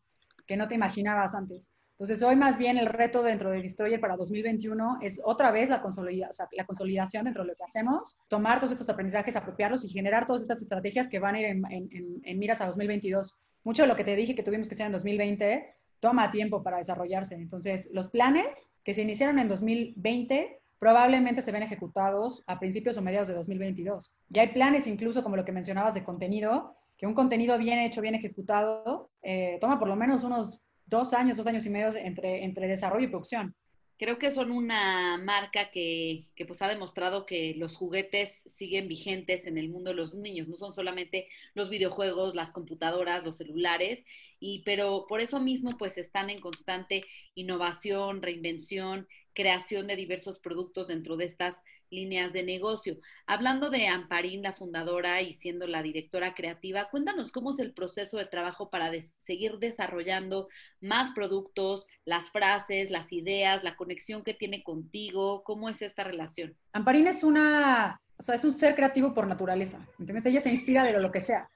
que 0.50 0.56
no 0.56 0.66
te 0.66 0.74
imaginabas 0.74 1.36
antes. 1.36 1.70
Entonces, 1.92 2.20
hoy 2.24 2.34
más 2.34 2.58
bien 2.58 2.76
el 2.76 2.86
reto 2.86 3.22
dentro 3.22 3.50
de 3.50 3.62
Destroyer 3.62 4.00
para 4.00 4.16
2021 4.16 4.98
es 5.00 5.20
otra 5.22 5.52
vez 5.52 5.68
la, 5.68 5.80
consolida, 5.80 6.28
o 6.28 6.32
sea, 6.32 6.48
la 6.50 6.66
consolidación 6.66 7.26
dentro 7.26 7.44
de 7.44 7.50
lo 7.50 7.54
que 7.54 7.62
hacemos, 7.62 8.18
tomar 8.26 8.58
todos 8.58 8.72
estos 8.72 8.90
aprendizajes, 8.90 9.36
apropiarlos 9.36 9.84
y 9.84 9.88
generar 9.88 10.26
todas 10.26 10.42
estas 10.42 10.60
estrategias 10.60 11.08
que 11.08 11.20
van 11.20 11.36
a 11.36 11.40
ir 11.40 11.46
en, 11.46 11.64
en, 11.70 11.88
en, 11.92 12.20
en 12.24 12.38
miras 12.40 12.60
a 12.60 12.66
2022 12.66 13.36
mucho 13.62 13.82
de 13.82 13.88
lo 13.88 13.94
que 13.94 14.02
te 14.02 14.16
dije 14.16 14.34
que 14.34 14.42
tuvimos 14.42 14.66
que 14.66 14.74
hacer 14.74 14.86
en 14.86 14.92
2020 14.92 15.74
toma 16.00 16.32
tiempo 16.32 16.62
para 16.64 16.78
desarrollarse. 16.78 17.34
Entonces, 17.36 17.88
los 17.92 18.08
planes 18.08 18.72
que 18.82 18.94
se 18.94 19.02
iniciaron 19.02 19.38
en 19.38 19.46
2020 19.46 20.58
probablemente 20.78 21.42
se 21.42 21.52
ven 21.52 21.62
ejecutados 21.62 22.42
a 22.46 22.58
principios 22.58 22.96
o 22.96 23.02
mediados 23.02 23.28
de 23.28 23.34
2022. 23.34 24.10
Ya 24.30 24.42
hay 24.42 24.48
planes 24.48 24.86
incluso 24.86 25.22
como 25.22 25.36
lo 25.36 25.44
que 25.44 25.52
mencionabas 25.52 25.94
de 25.94 26.02
contenido, 26.02 26.74
que 26.96 27.06
un 27.06 27.14
contenido 27.14 27.58
bien 27.58 27.78
hecho, 27.78 28.00
bien 28.00 28.14
ejecutado, 28.14 29.09
eh, 29.22 29.58
toma 29.60 29.78
por 29.78 29.88
lo 29.88 29.96
menos 29.96 30.24
unos 30.24 30.60
dos 30.86 31.14
años, 31.14 31.36
dos 31.36 31.46
años 31.46 31.64
y 31.66 31.70
medio 31.70 31.94
entre, 31.96 32.44
entre 32.44 32.68
desarrollo 32.68 33.06
y 33.06 33.08
producción. 33.08 33.54
Creo 33.98 34.18
que 34.18 34.30
son 34.30 34.50
una 34.50 35.18
marca 35.18 35.70
que, 35.70 36.26
que, 36.34 36.46
pues 36.46 36.62
ha 36.62 36.68
demostrado 36.68 37.26
que 37.26 37.54
los 37.58 37.76
juguetes 37.76 38.42
siguen 38.46 38.88
vigentes 38.88 39.46
en 39.46 39.58
el 39.58 39.68
mundo 39.68 39.90
de 39.90 39.96
los 39.96 40.14
niños, 40.14 40.48
no 40.48 40.56
son 40.56 40.72
solamente 40.72 41.26
los 41.52 41.68
videojuegos, 41.68 42.34
las 42.34 42.50
computadoras, 42.50 43.22
los 43.24 43.36
celulares, 43.36 44.02
y 44.38 44.62
pero 44.64 45.04
por 45.06 45.20
eso 45.20 45.38
mismo 45.38 45.76
pues 45.76 45.98
están 45.98 46.30
en 46.30 46.40
constante 46.40 47.04
innovación, 47.34 48.22
reinvención, 48.22 49.06
creación 49.34 49.86
de 49.86 49.96
diversos 49.96 50.38
productos 50.38 50.88
dentro 50.88 51.18
de 51.18 51.26
estas 51.26 51.56
líneas 51.90 52.32
de 52.32 52.42
negocio. 52.42 52.98
Hablando 53.26 53.70
de 53.70 53.88
Amparín, 53.88 54.42
la 54.42 54.52
fundadora 54.52 55.20
y 55.22 55.34
siendo 55.34 55.66
la 55.66 55.82
directora 55.82 56.34
creativa, 56.34 56.88
cuéntanos 56.90 57.32
cómo 57.32 57.52
es 57.52 57.58
el 57.58 57.72
proceso 57.72 58.18
de 58.18 58.26
trabajo 58.26 58.70
para 58.70 58.90
seguir 59.18 59.58
desarrollando 59.58 60.48
más 60.80 61.12
productos, 61.12 61.86
las 62.04 62.30
frases, 62.30 62.90
las 62.90 63.12
ideas, 63.12 63.62
la 63.64 63.76
conexión 63.76 64.22
que 64.22 64.34
tiene 64.34 64.62
contigo, 64.62 65.42
cómo 65.44 65.68
es 65.68 65.82
esta 65.82 66.04
relación. 66.04 66.56
Amparín 66.72 67.06
es 67.06 67.24
una, 67.24 68.00
o 68.16 68.22
sea, 68.22 68.34
es 68.34 68.44
un 68.44 68.52
ser 68.52 68.74
creativo 68.74 69.14
por 69.14 69.26
naturaleza, 69.26 69.86
¿entiendes? 69.98 70.26
Ella 70.26 70.40
se 70.40 70.50
inspira 70.50 70.84
de 70.84 70.92
lo, 70.92 71.10
que 71.10 71.22
sea. 71.22 71.48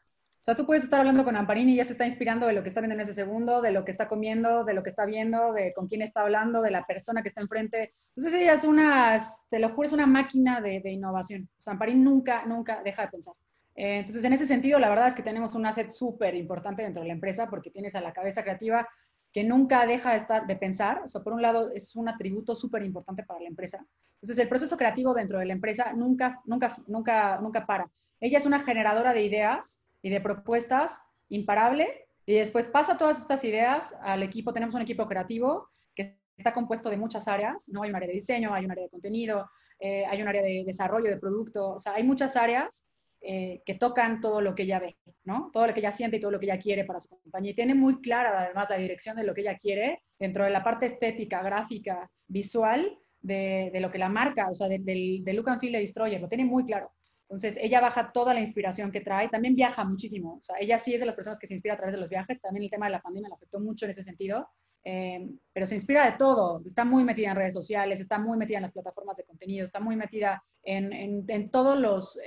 O 0.45 0.47
sea, 0.47 0.55
tú 0.55 0.67
puedes 0.67 0.85
estar 0.85 1.01
hablando 1.01 1.25
con 1.25 1.37
Amparini 1.37 1.73
y 1.73 1.75
ella 1.77 1.87
se 1.87 1.93
está 1.93 2.05
inspirando 2.05 2.47
de 2.47 2.53
lo 2.53 2.63
que 2.63 2.69
está 2.69 2.83
viendo 2.83 2.97
en 2.97 3.01
ese 3.01 3.15
segundo, 3.15 3.63
de 3.63 3.73
lo 3.73 3.83
que 3.83 3.91
está 3.91 4.09
comiendo, 4.09 4.63
de 4.65 4.75
lo 4.75 4.83
que 4.83 4.91
está 4.91 5.07
viendo, 5.07 5.55
de 5.55 5.73
con 5.73 5.87
quién 5.89 6.03
está 6.03 6.21
hablando, 6.21 6.61
de 6.61 6.71
la 6.71 6.85
persona 6.85 7.23
que 7.23 7.31
está 7.31 7.41
enfrente. 7.41 7.95
Entonces 8.15 8.43
ella 8.43 8.53
es 8.53 8.63
una, 8.65 9.19
te 9.49 9.59
lo 9.59 9.71
juro, 9.71 9.87
es 9.87 9.95
una 9.95 10.05
máquina 10.05 10.61
de, 10.61 10.83
innovación. 10.93 11.49
O 11.59 11.63
sea, 11.63 11.73
Amparini 11.73 12.03
nunca, 12.03 12.45
nunca 12.45 12.83
deja 12.83 13.07
de 13.07 13.09
pensar. 13.09 13.33
Eh, 13.75 14.01
entonces, 14.01 14.23
en 14.23 14.35
ese 14.35 14.45
sentido, 14.45 14.79
la 14.79 14.91
verdad 14.91 15.09
es 15.09 15.15
que 15.15 15.23
tenemos 15.23 15.55
un 15.55 15.65
asset 15.65 15.91
súper 15.91 16.35
importante 16.35 16.83
dentro 16.83 17.01
de 17.01 17.09
la 17.09 17.15
empresa 17.15 17.49
porque 17.49 17.71
tienes 17.71 17.95
a 17.95 18.03
la 18.03 18.13
cabeza 18.13 18.43
creativa 18.43 18.87
que 19.33 19.45
nunca 19.45 19.87
deja 19.87 20.11
de, 20.11 20.19
estar, 20.19 20.47
de 20.47 20.57
pensar. 20.57 21.01
O 21.07 21.09
sea, 21.09 21.23
por 21.23 21.33
un 21.33 21.41
lado, 21.41 21.73
es 21.73 21.97
un 21.97 22.07
atributo 22.11 22.55
súper 22.55 22.83
importante 22.85 23.23
para 23.23 23.41
la 23.41 23.49
empresa. 23.49 23.83
Entonces, 24.17 24.39
el 24.43 24.51
proceso 24.51 24.77
creativo 24.77 25.15
dentro 25.15 25.39
de 25.39 25.47
la 25.47 25.55
empresa 25.55 25.95
nunca, 25.95 26.43
nunca, 26.45 26.77
nunca, 26.87 27.41
nunca 27.41 27.65
para. 27.65 27.91
Ella 28.21 28.37
es 28.37 28.45
una 28.45 28.61
generadora 28.61 29.15
de 29.15 29.25
ideas 29.25 29.81
y 30.05 30.11
de 30.11 30.21
propuestas 30.21 31.01
imparable 31.31 32.07
y 32.27 32.35
después 32.35 32.69
pasa 32.69 32.99
todas 32.99 33.19
estas 33.19 33.43
ideas 33.43 33.97
al 34.03 34.23
equipo. 34.23 34.53
Tenemos 34.53 34.75
un 34.75 34.83
equipo 34.83 35.09
creativo 35.09 35.71
que 35.95 36.19
está 36.37 36.53
compuesto 36.53 36.91
de 36.91 36.99
muchas 36.99 37.27
áreas, 37.27 37.71
¿no? 37.71 37.83
Hay 37.83 37.89
un 37.89 37.97
área 37.97 38.09
de 38.09 38.15
diseño, 38.15 38.53
hay 38.53 38.67
un 38.67 38.71
área 38.71 38.85
de 38.85 38.91
contenido, 38.91 39.51
eh, 39.81 40.05
hay 40.05 40.21
un 40.21 40.29
área 40.29 40.43
de 40.43 40.63
desarrollo 40.67 41.09
de 41.09 41.17
producto, 41.17 41.71
o 41.71 41.79
sea, 41.79 41.95
hay 41.95 42.03
muchas 42.03 42.37
áreas 42.37 42.85
eh, 43.23 43.63
que 43.65 43.77
tocan 43.77 44.21
todo 44.21 44.43
lo 44.43 44.55
que 44.55 44.65
ella 44.65 44.79
ve, 44.79 44.95
¿no? 45.25 45.49
Todo 45.51 45.69
lo 45.69 45.73
que 45.73 45.81
ella 45.81 45.91
siente 45.91 46.19
y 46.19 46.21
todo 46.21 46.33
lo 46.33 46.39
que 46.39 46.47
ella 46.47 46.59
quiere 46.59 46.85
para 46.85 47.01
su 47.01 47.09
compañía. 47.09 47.53
Y 47.53 47.55
tiene 47.55 47.75
muy 47.75 48.03
clara 48.03 48.43
además 48.43 48.69
la 48.69 48.77
dirección 48.77 49.17
de 49.17 49.25
lo 49.25 49.33
que 49.33 49.41
ella 49.41 49.57
quiere 49.57 50.03
dentro 50.19 50.45
de 50.45 50.51
la 50.51 50.63
parte 50.63 50.85
estética, 50.85 51.43
gráfica, 51.43 52.11
visual 52.27 52.99
de, 53.23 53.71
lo 53.81 53.91
que 53.91 53.97
la 53.97 54.11
marca, 54.11 54.51
o 54.51 54.55
sea, 54.55 54.69
del, 54.69 54.85
del 54.85 55.37
look 55.37 55.49
and 55.49 55.61
feel 55.61 55.73
de 55.73 55.79
Destroyer, 55.79 56.21
lo 56.21 56.29
tiene 56.29 56.45
muy 56.45 56.67
claro. 56.67 56.93
Entonces, 57.25 57.59
ella 57.61 57.81
baja 57.81 58.13
toda 58.13 58.35
la 58.35 58.41
inspiración 58.41 58.93
que 58.93 59.01
trae, 59.01 59.29
también 59.29 59.57
viaja 59.57 59.85
muchísimo, 59.85 60.37
o 60.37 60.43
sea, 60.43 60.57
ella 60.61 60.79
sí 60.79 60.95
es 60.95 61.01
de 61.01 61.07
las 61.07 61.15
personas 61.15 61.39
que 61.39 61.47
se 61.47 61.55
inspira 61.55 61.75
a 61.75 61.79
través 61.79 61.95
de 61.95 62.01
los 62.01 62.11
viajes, 62.11 62.41
también 62.41 62.65
el 62.65 62.71
tema 62.71 62.87
de 62.87 62.93
la 62.93 63.01
pandemia 63.01 63.31
la 63.31 63.37
afectó 63.37 63.61
mucho 63.61 63.87
en 63.87 63.93
ese 63.93 64.03
sentido, 64.03 64.49
eh, 64.85 65.31
pero 65.53 65.67
se 65.67 65.75
inspira 65.75 66.05
de 66.05 66.19
todo, 66.19 66.63
está 66.67 66.85
muy 66.85 67.05
metida 67.05 67.31
en 67.31 67.37
redes 67.37 67.55
sociales, 67.55 68.01
está 68.01 68.19
muy 68.19 68.37
metida 68.37 68.59
en 68.59 68.63
las 68.63 68.73
plataformas 68.73 69.17
de 69.17 69.25
contenido, 69.25 69.65
está 69.65 69.81
muy 69.81 69.97
metida 69.97 70.45
en, 70.63 70.93
en, 70.93 71.51
todos 71.51 71.79
los, 71.79 72.19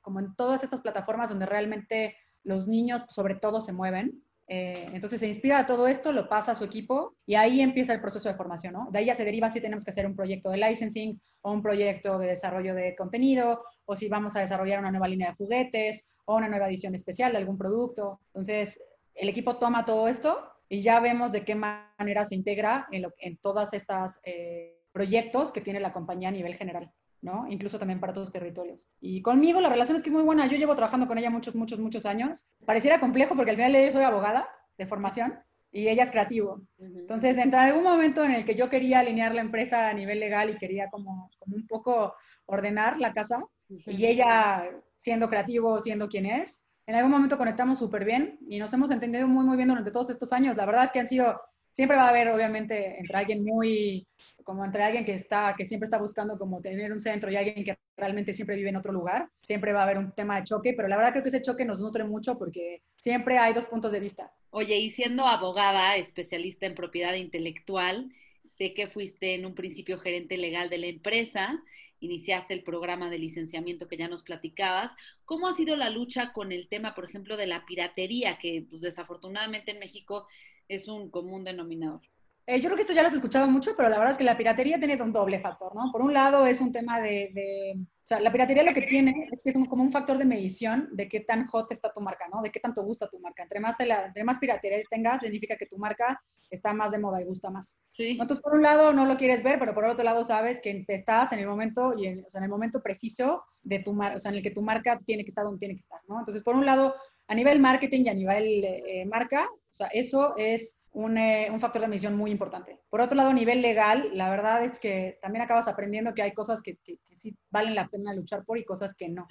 como 0.00 0.20
en 0.20 0.34
todas 0.36 0.62
estas 0.62 0.80
plataformas 0.80 1.30
donde 1.30 1.46
realmente 1.46 2.16
los 2.44 2.68
niños 2.68 3.04
sobre 3.10 3.34
todo 3.34 3.60
se 3.60 3.72
mueven. 3.72 4.22
Eh, 4.46 4.90
entonces 4.92 5.20
se 5.20 5.26
inspira 5.26 5.58
de 5.58 5.64
todo 5.64 5.88
esto, 5.88 6.12
lo 6.12 6.28
pasa 6.28 6.52
a 6.52 6.54
su 6.54 6.64
equipo 6.64 7.16
y 7.26 7.34
ahí 7.34 7.62
empieza 7.62 7.94
el 7.94 8.00
proceso 8.00 8.28
de 8.28 8.34
formación, 8.34 8.74
¿no? 8.74 8.88
De 8.92 8.98
ahí 8.98 9.06
ya 9.06 9.14
se 9.14 9.24
deriva 9.24 9.48
si 9.48 9.60
tenemos 9.60 9.84
que 9.84 9.90
hacer 9.90 10.06
un 10.06 10.14
proyecto 10.14 10.50
de 10.50 10.58
licensing 10.58 11.18
o 11.40 11.52
un 11.52 11.62
proyecto 11.62 12.18
de 12.18 12.28
desarrollo 12.28 12.74
de 12.74 12.94
contenido 12.94 13.64
o 13.86 13.96
si 13.96 14.08
vamos 14.08 14.36
a 14.36 14.40
desarrollar 14.40 14.80
una 14.80 14.90
nueva 14.90 15.08
línea 15.08 15.30
de 15.30 15.36
juguetes 15.36 16.06
o 16.24 16.36
una 16.36 16.48
nueva 16.48 16.68
edición 16.68 16.94
especial 16.94 17.32
de 17.32 17.38
algún 17.38 17.58
producto. 17.58 18.20
Entonces 18.28 18.80
el 19.14 19.28
equipo 19.28 19.56
toma 19.56 19.84
todo 19.84 20.08
esto 20.08 20.50
y 20.68 20.80
ya 20.80 21.00
vemos 21.00 21.32
de 21.32 21.44
qué 21.44 21.54
manera 21.54 22.24
se 22.24 22.34
integra 22.34 22.88
en, 22.90 23.02
lo, 23.02 23.12
en 23.18 23.36
todas 23.36 23.74
estas 23.74 24.20
eh, 24.24 24.80
proyectos 24.92 25.52
que 25.52 25.60
tiene 25.60 25.80
la 25.80 25.92
compañía 25.92 26.28
a 26.28 26.32
nivel 26.32 26.54
general. 26.56 26.90
¿no? 27.20 27.46
Incluso 27.48 27.78
también 27.78 28.00
para 28.00 28.12
todos 28.12 28.28
los 28.28 28.32
territorios. 28.32 28.86
Y 29.00 29.22
conmigo 29.22 29.60
la 29.60 29.70
relación 29.70 29.96
es 29.96 30.02
que 30.02 30.10
es 30.10 30.14
muy 30.14 30.22
buena. 30.22 30.46
Yo 30.46 30.58
llevo 30.58 30.76
trabajando 30.76 31.06
con 31.06 31.16
ella 31.16 31.30
muchos, 31.30 31.54
muchos, 31.54 31.78
muchos 31.78 32.04
años. 32.04 32.46
Pareciera 32.66 33.00
complejo 33.00 33.34
porque 33.34 33.50
al 33.50 33.56
final 33.56 33.72
yo 33.72 33.90
soy 33.90 34.04
abogada 34.04 34.46
de 34.76 34.86
formación 34.86 35.38
y 35.72 35.88
ella 35.88 36.04
es 36.04 36.10
creativo. 36.10 36.60
Entonces, 36.78 37.38
en 37.38 37.54
algún 37.54 37.82
momento 37.82 38.22
en 38.22 38.30
el 38.30 38.44
que 38.44 38.54
yo 38.54 38.68
quería 38.68 39.00
alinear 39.00 39.34
la 39.34 39.40
empresa 39.40 39.88
a 39.88 39.94
nivel 39.94 40.20
legal 40.20 40.50
y 40.50 40.58
quería 40.58 40.88
como, 40.90 41.30
como 41.38 41.56
un 41.56 41.66
poco 41.66 42.14
ordenar 42.46 42.98
la 42.98 43.12
casa, 43.12 43.42
y 43.86 44.06
ella 44.06 44.70
siendo 44.96 45.28
creativo, 45.28 45.80
siendo 45.80 46.08
quien 46.08 46.26
es, 46.26 46.64
en 46.86 46.94
algún 46.94 47.12
momento 47.12 47.38
conectamos 47.38 47.78
súper 47.78 48.04
bien 48.04 48.38
y 48.48 48.58
nos 48.58 48.72
hemos 48.74 48.90
entendido 48.90 49.26
muy, 49.26 49.44
muy 49.44 49.56
bien 49.56 49.68
durante 49.68 49.90
todos 49.90 50.10
estos 50.10 50.32
años. 50.32 50.56
La 50.56 50.66
verdad 50.66 50.84
es 50.84 50.92
que 50.92 51.00
han 51.00 51.06
sido, 51.06 51.40
siempre 51.70 51.96
va 51.96 52.04
a 52.04 52.08
haber, 52.08 52.28
obviamente, 52.28 52.98
entre 52.98 53.16
alguien 53.16 53.42
muy, 53.42 54.06
como 54.42 54.64
entre 54.64 54.82
alguien 54.82 55.04
que 55.04 55.14
está, 55.14 55.54
que 55.56 55.64
siempre 55.64 55.86
está 55.86 55.98
buscando 55.98 56.38
como 56.38 56.60
tener 56.60 56.92
un 56.92 57.00
centro 57.00 57.30
y 57.30 57.36
alguien 57.36 57.64
que 57.64 57.78
realmente 57.96 58.34
siempre 58.34 58.56
vive 58.56 58.68
en 58.68 58.76
otro 58.76 58.92
lugar, 58.92 59.30
siempre 59.42 59.72
va 59.72 59.80
a 59.80 59.82
haber 59.84 59.98
un 59.98 60.12
tema 60.12 60.36
de 60.36 60.44
choque, 60.44 60.74
pero 60.74 60.88
la 60.88 60.96
verdad 60.96 61.12
creo 61.12 61.22
que 61.22 61.30
ese 61.30 61.42
choque 61.42 61.64
nos 61.64 61.80
nutre 61.80 62.04
mucho 62.04 62.36
porque 62.36 62.82
siempre 62.96 63.38
hay 63.38 63.54
dos 63.54 63.66
puntos 63.66 63.92
de 63.92 64.00
vista. 64.00 64.32
Oye, 64.50 64.76
y 64.76 64.90
siendo 64.90 65.26
abogada, 65.26 65.96
especialista 65.96 66.66
en 66.66 66.74
propiedad 66.74 67.14
intelectual, 67.14 68.10
sé 68.42 68.74
que 68.74 68.88
fuiste 68.88 69.34
en 69.34 69.46
un 69.46 69.54
principio 69.54 69.98
gerente 69.98 70.36
legal 70.36 70.68
de 70.68 70.78
la 70.78 70.86
empresa 70.86 71.62
iniciaste 72.04 72.54
el 72.54 72.62
programa 72.62 73.10
de 73.10 73.18
licenciamiento 73.18 73.88
que 73.88 73.96
ya 73.96 74.08
nos 74.08 74.22
platicabas. 74.22 74.92
¿Cómo 75.24 75.48
ha 75.48 75.54
sido 75.54 75.76
la 75.76 75.90
lucha 75.90 76.32
con 76.32 76.52
el 76.52 76.68
tema, 76.68 76.94
por 76.94 77.04
ejemplo, 77.04 77.36
de 77.36 77.46
la 77.46 77.66
piratería, 77.66 78.38
que 78.38 78.66
pues, 78.68 78.82
desafortunadamente 78.82 79.72
en 79.72 79.80
México 79.80 80.26
es 80.68 80.88
un 80.88 81.10
común 81.10 81.44
denominador? 81.44 82.02
Eh, 82.46 82.60
yo 82.60 82.68
creo 82.68 82.76
que 82.76 82.82
esto 82.82 82.92
ya 82.92 83.00
lo 83.00 83.08
has 83.08 83.14
escuchado 83.14 83.46
mucho, 83.46 83.74
pero 83.74 83.88
la 83.88 83.96
verdad 83.96 84.12
es 84.12 84.18
que 84.18 84.24
la 84.24 84.36
piratería 84.36 84.78
tiene 84.78 85.00
un 85.02 85.12
doble 85.12 85.40
factor, 85.40 85.74
¿no? 85.74 85.90
Por 85.90 86.02
un 86.02 86.12
lado 86.12 86.46
es 86.46 86.60
un 86.60 86.72
tema 86.72 87.00
de, 87.00 87.74
o 87.76 88.06
sea, 88.06 88.20
la 88.20 88.30
piratería 88.30 88.62
lo 88.62 88.74
que 88.74 88.82
tiene 88.82 89.28
es 89.32 89.40
que 89.42 89.50
es 89.50 89.68
como 89.68 89.82
un 89.82 89.90
factor 89.90 90.18
de 90.18 90.26
medición 90.26 90.90
de 90.92 91.08
qué 91.08 91.20
tan 91.20 91.46
hot 91.46 91.72
está 91.72 91.90
tu 91.90 92.02
marca, 92.02 92.26
¿no? 92.30 92.42
De 92.42 92.50
qué 92.50 92.60
tanto 92.60 92.84
gusta 92.84 93.08
tu 93.08 93.18
marca. 93.18 93.42
Entre 93.42 93.60
más, 93.60 93.78
te 93.78 93.86
la, 93.86 94.06
entre 94.06 94.24
más 94.24 94.38
piratería 94.38 94.78
tengas, 94.90 95.22
significa 95.22 95.56
que 95.56 95.64
tu 95.64 95.78
marca 95.78 96.20
está 96.50 96.74
más 96.74 96.92
de 96.92 96.98
moda 96.98 97.22
y 97.22 97.24
gusta 97.24 97.48
más. 97.50 97.78
Sí. 97.92 98.18
Entonces, 98.20 98.40
por 98.40 98.54
un 98.54 98.62
lado 98.62 98.92
no 98.92 99.06
lo 99.06 99.16
quieres 99.16 99.42
ver, 99.42 99.58
pero 99.58 99.72
por 99.72 99.86
otro 99.86 100.04
lado 100.04 100.22
sabes 100.22 100.60
que 100.60 100.84
te 100.86 100.96
estás 100.96 101.32
en 101.32 101.38
el 101.38 101.46
momento, 101.46 101.94
y 101.98 102.08
en, 102.08 102.24
o 102.26 102.30
sea, 102.30 102.40
en 102.40 102.44
el 102.44 102.50
momento 102.50 102.82
preciso 102.82 103.42
de 103.62 103.78
tu 103.78 103.98
o 103.98 104.20
sea, 104.20 104.30
en 104.30 104.36
el 104.36 104.42
que 104.42 104.50
tu 104.50 104.60
marca 104.60 105.00
tiene 105.06 105.24
que 105.24 105.30
estar 105.30 105.44
donde 105.44 105.60
tiene 105.60 105.76
que 105.76 105.80
estar, 105.80 106.00
¿no? 106.08 106.18
Entonces, 106.18 106.42
por 106.42 106.56
un 106.56 106.66
lado, 106.66 106.94
a 107.26 107.34
nivel 107.34 107.58
marketing 107.58 108.04
y 108.04 108.08
a 108.10 108.14
nivel 108.14 108.64
eh, 108.64 109.06
marca, 109.06 109.48
o 109.50 109.72
sea, 109.72 109.86
eso 109.86 110.34
es 110.36 110.76
eh, 110.94 111.50
un, 111.50 111.58
factor 111.58 111.82
de 111.82 111.88
medición 111.88 112.16
muy 112.16 112.30
importante. 112.30 112.78
Por 112.88 113.00
otro 113.00 113.16
lado, 113.16 113.30
a 113.30 113.32
nivel 113.32 113.62
legal, 113.62 114.10
la 114.12 114.30
verdad 114.30 114.64
es 114.64 114.78
que 114.78 115.18
también 115.20 115.42
acabas 115.42 115.66
aprendiendo 115.66 116.14
que 116.14 116.22
hay 116.22 116.32
cosas 116.32 116.62
que, 116.62 116.78
sí 117.12 117.36
valen 117.50 117.74
la 117.74 117.88
pena 117.88 118.12
luchar 118.12 118.44
por 118.44 118.58
y 118.58 118.64
cosas 118.64 118.94
que 118.94 119.08
no. 119.08 119.26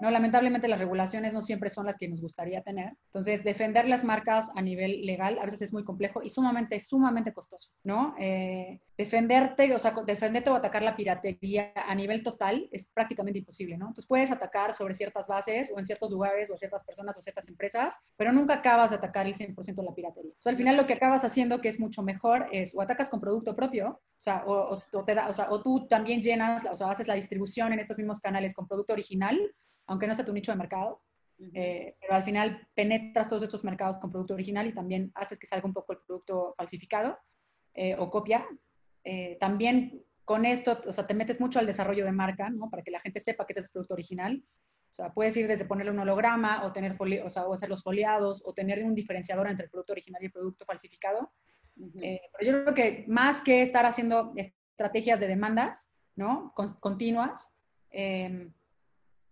no. 0.00 0.10
Lamentablemente 0.10 0.68
las 0.68 0.78
regulaciones 0.78 1.34
no 1.34 1.42
siempre 1.42 1.68
son 1.68 1.86
las 1.86 1.98
que 1.98 2.08
nos 2.08 2.20
gustaría 2.20 2.62
tener. 2.62 2.94
Entonces, 3.06 3.44
defender 3.44 3.88
las 3.88 4.04
marcas 4.04 4.50
a 4.54 4.62
nivel 4.62 5.04
legal 5.04 5.38
a 5.38 5.44
veces 5.44 5.62
es 5.62 5.72
muy 5.72 5.84
complejo 5.84 6.22
y 6.22 6.30
sumamente, 6.30 6.80
sumamente 6.80 7.32
costoso, 7.32 7.70
¿no? 7.84 8.14
Eh, 8.18 8.80
defenderte, 8.96 9.74
o 9.74 9.78
sea, 9.78 9.94
defenderte 10.06 10.50
o 10.50 10.54
atacar 10.54 10.82
la 10.82 10.96
piratería 10.96 11.72
a 11.74 11.94
nivel 11.94 12.22
total 12.22 12.68
es 12.70 12.86
prácticamente 12.86 13.38
imposible, 13.40 13.76
¿no? 13.76 13.86
Entonces, 13.86 14.06
puedes 14.06 14.30
atacar 14.30 14.72
sobre 14.72 14.94
ciertas 14.94 15.26
bases 15.26 15.70
o 15.74 15.78
en 15.78 15.84
ciertos 15.84 16.10
lugares 16.10 16.50
o 16.50 16.56
ciertas 16.56 16.84
personas 16.84 17.16
o 17.16 17.22
ciertas 17.22 17.48
empresas, 17.48 17.98
pero 18.16 18.32
nunca 18.32 18.54
acabas 18.54 18.90
de 18.90 18.96
atacar 18.96 19.26
el 19.26 19.34
100% 19.34 19.74
de 19.74 19.82
la 19.82 19.94
piratería. 19.94 20.32
O 20.32 20.42
sea, 20.42 20.50
al 20.50 20.56
final 20.56 20.76
lo 20.76 20.86
que 20.86 21.01
acabas 21.02 21.24
haciendo 21.24 21.60
que 21.60 21.68
es 21.68 21.80
mucho 21.80 22.00
mejor 22.02 22.46
es 22.52 22.76
o 22.76 22.80
atacas 22.80 23.10
con 23.10 23.20
producto 23.20 23.56
propio, 23.56 23.88
o 23.88 24.20
sea, 24.20 24.44
o, 24.46 24.80
te 25.04 25.14
da, 25.16 25.28
o, 25.28 25.32
sea, 25.32 25.50
o 25.50 25.60
tú 25.60 25.88
también 25.88 26.22
llenas, 26.22 26.64
o 26.70 26.76
sea, 26.76 26.90
haces 26.90 27.08
la 27.08 27.14
distribución 27.14 27.72
en 27.72 27.80
estos 27.80 27.98
mismos 27.98 28.20
canales 28.20 28.54
con 28.54 28.68
producto 28.68 28.92
original, 28.92 29.36
aunque 29.86 30.06
no 30.06 30.14
sea 30.14 30.24
tu 30.24 30.32
nicho 30.32 30.52
de 30.52 30.58
mercado, 30.58 31.02
eh, 31.54 31.96
pero 32.00 32.14
al 32.14 32.22
final 32.22 32.68
penetras 32.74 33.28
todos 33.28 33.42
estos 33.42 33.64
mercados 33.64 33.98
con 33.98 34.12
producto 34.12 34.34
original 34.34 34.68
y 34.68 34.74
también 34.74 35.10
haces 35.16 35.40
que 35.40 35.46
salga 35.48 35.66
un 35.66 35.72
poco 35.72 35.92
el 35.92 35.98
producto 36.06 36.54
falsificado 36.56 37.18
eh, 37.74 37.96
o 37.98 38.08
copia. 38.08 38.46
Eh, 39.02 39.36
también 39.40 40.04
con 40.24 40.44
esto, 40.44 40.80
o 40.86 40.92
sea, 40.92 41.04
te 41.04 41.14
metes 41.14 41.40
mucho 41.40 41.58
al 41.58 41.66
desarrollo 41.66 42.04
de 42.04 42.12
marca, 42.12 42.48
¿no? 42.48 42.70
Para 42.70 42.84
que 42.84 42.92
la 42.92 43.00
gente 43.00 43.18
sepa 43.18 43.44
que 43.44 43.54
ese 43.54 43.62
es 43.62 43.70
producto 43.70 43.94
original. 43.94 44.40
O 44.92 44.94
sea, 44.94 45.10
puedes 45.10 45.34
ir 45.38 45.48
desde 45.48 45.64
ponerle 45.64 45.90
un 45.90 46.00
holograma 46.00 46.66
o, 46.66 46.72
tener 46.72 46.98
o, 47.00 47.30
sea, 47.30 47.46
o 47.46 47.54
hacer 47.54 47.70
los 47.70 47.82
foliados 47.82 48.42
o 48.44 48.52
tener 48.52 48.84
un 48.84 48.94
diferenciador 48.94 49.48
entre 49.48 49.64
el 49.64 49.70
producto 49.70 49.94
original 49.94 50.20
y 50.22 50.26
el 50.26 50.32
producto 50.32 50.66
falsificado. 50.66 51.32
Eh, 52.02 52.20
pero 52.36 52.52
yo 52.52 52.62
creo 52.62 52.74
que 52.74 53.04
más 53.08 53.40
que 53.40 53.62
estar 53.62 53.86
haciendo 53.86 54.34
estrategias 54.36 55.18
de 55.18 55.28
demandas, 55.28 55.88
¿no? 56.14 56.48
continuas, 56.78 57.56
em, 57.88 58.52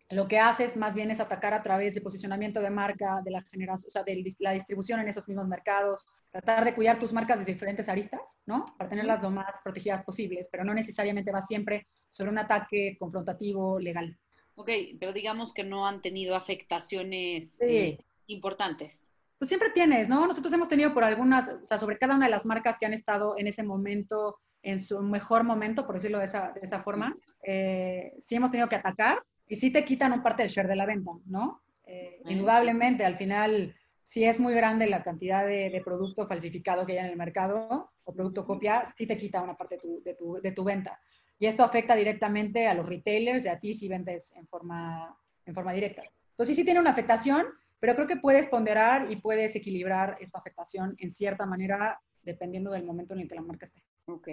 lo 0.08 0.26
que 0.28 0.38
haces 0.38 0.78
más 0.78 0.94
bien 0.94 1.10
es 1.10 1.20
atacar 1.20 1.52
a 1.52 1.62
través 1.62 1.94
de 1.94 2.00
posicionamiento 2.00 2.62
de 2.62 2.70
marca, 2.70 3.20
de 3.22 3.30
la 3.30 3.42
generación, 3.42 3.88
o 3.88 3.90
sea, 3.90 4.02
de 4.02 4.24
la 4.38 4.52
distribución 4.52 4.98
en 5.00 5.08
esos 5.08 5.28
mismos 5.28 5.46
mercados, 5.46 6.06
tratar 6.30 6.64
de 6.64 6.74
cuidar 6.74 6.98
tus 6.98 7.12
marcas 7.12 7.38
de 7.38 7.44
diferentes 7.44 7.86
aristas, 7.86 8.38
¿no? 8.46 8.64
Para 8.78 8.88
tenerlas 8.88 9.20
lo 9.20 9.30
más 9.30 9.60
protegidas 9.62 10.02
posibles, 10.02 10.48
pero 10.50 10.64
no 10.64 10.72
necesariamente 10.72 11.30
va 11.30 11.42
siempre 11.42 11.86
sobre 12.08 12.30
un 12.30 12.38
ataque 12.38 12.96
confrontativo 12.98 13.78
legal. 13.78 14.18
Ok, 14.60 14.68
pero 14.98 15.14
digamos 15.14 15.54
que 15.54 15.64
no 15.64 15.86
han 15.86 16.02
tenido 16.02 16.36
afectaciones 16.36 17.56
eh, 17.60 17.96
importantes. 18.26 19.08
Pues 19.38 19.48
siempre 19.48 19.70
tienes, 19.70 20.06
¿no? 20.06 20.26
Nosotros 20.26 20.52
hemos 20.52 20.68
tenido 20.68 20.92
por 20.92 21.02
algunas, 21.02 21.48
o 21.48 21.66
sea, 21.66 21.78
sobre 21.78 21.96
cada 21.96 22.14
una 22.14 22.26
de 22.26 22.30
las 22.30 22.44
marcas 22.44 22.78
que 22.78 22.84
han 22.84 22.92
estado 22.92 23.38
en 23.38 23.46
ese 23.46 23.62
momento, 23.62 24.36
en 24.62 24.78
su 24.78 25.00
mejor 25.00 25.44
momento, 25.44 25.86
por 25.86 25.94
decirlo 25.94 26.18
de 26.18 26.26
esa, 26.26 26.52
de 26.52 26.60
esa 26.60 26.78
forma, 26.78 27.16
eh, 27.42 28.12
sí 28.18 28.34
hemos 28.34 28.50
tenido 28.50 28.68
que 28.68 28.76
atacar 28.76 29.22
y 29.48 29.56
sí 29.56 29.70
te 29.70 29.82
quitan 29.86 30.12
un 30.12 30.22
parte 30.22 30.42
del 30.42 30.52
share 30.52 30.68
de 30.68 30.76
la 30.76 30.84
venta, 30.84 31.12
¿no? 31.24 31.62
Eh, 31.86 32.20
indudablemente, 32.26 33.06
al 33.06 33.16
final, 33.16 33.74
si 34.02 34.24
es 34.24 34.38
muy 34.38 34.52
grande 34.52 34.86
la 34.88 35.02
cantidad 35.02 35.46
de, 35.46 35.80
producto 35.82 36.26
falsificado 36.26 36.84
que 36.84 36.92
hay 36.92 36.98
en 36.98 37.06
el 37.06 37.16
mercado 37.16 37.92
o 38.04 38.12
producto 38.12 38.44
copia, 38.44 38.84
sí 38.94 39.06
te 39.06 39.16
quita 39.16 39.40
una 39.40 39.56
parte 39.56 39.76
de 39.76 39.80
tu, 39.80 40.02
de 40.02 40.14
tu, 40.14 40.34
de 40.34 40.52
tu 40.52 40.64
venta. 40.64 41.00
Y 41.40 41.46
esto 41.46 41.64
afecta 41.64 41.96
directamente 41.96 42.68
a 42.68 42.74
los 42.74 42.86
retailers 42.86 43.46
y 43.46 43.48
a 43.48 43.58
ti 43.58 43.74
si 43.74 43.88
vendes 43.88 44.32
en 44.36 44.46
forma, 44.46 45.18
en 45.46 45.54
forma 45.54 45.72
directa. 45.72 46.02
Entonces 46.30 46.54
sí, 46.54 46.64
tiene 46.64 46.78
una 46.78 46.90
afectación, 46.90 47.46
pero 47.80 47.94
creo 47.96 48.06
que 48.06 48.16
puedes 48.16 48.46
ponderar 48.46 49.10
y 49.10 49.16
puedes 49.16 49.56
equilibrar 49.56 50.16
esta 50.20 50.38
afectación 50.38 50.94
en 50.98 51.10
cierta 51.10 51.46
manera 51.46 51.98
dependiendo 52.22 52.70
del 52.70 52.84
momento 52.84 53.14
en 53.14 53.20
el 53.20 53.28
que 53.28 53.34
la 53.34 53.42
marca 53.42 53.64
esté. 53.64 53.82
Ok. 54.04 54.28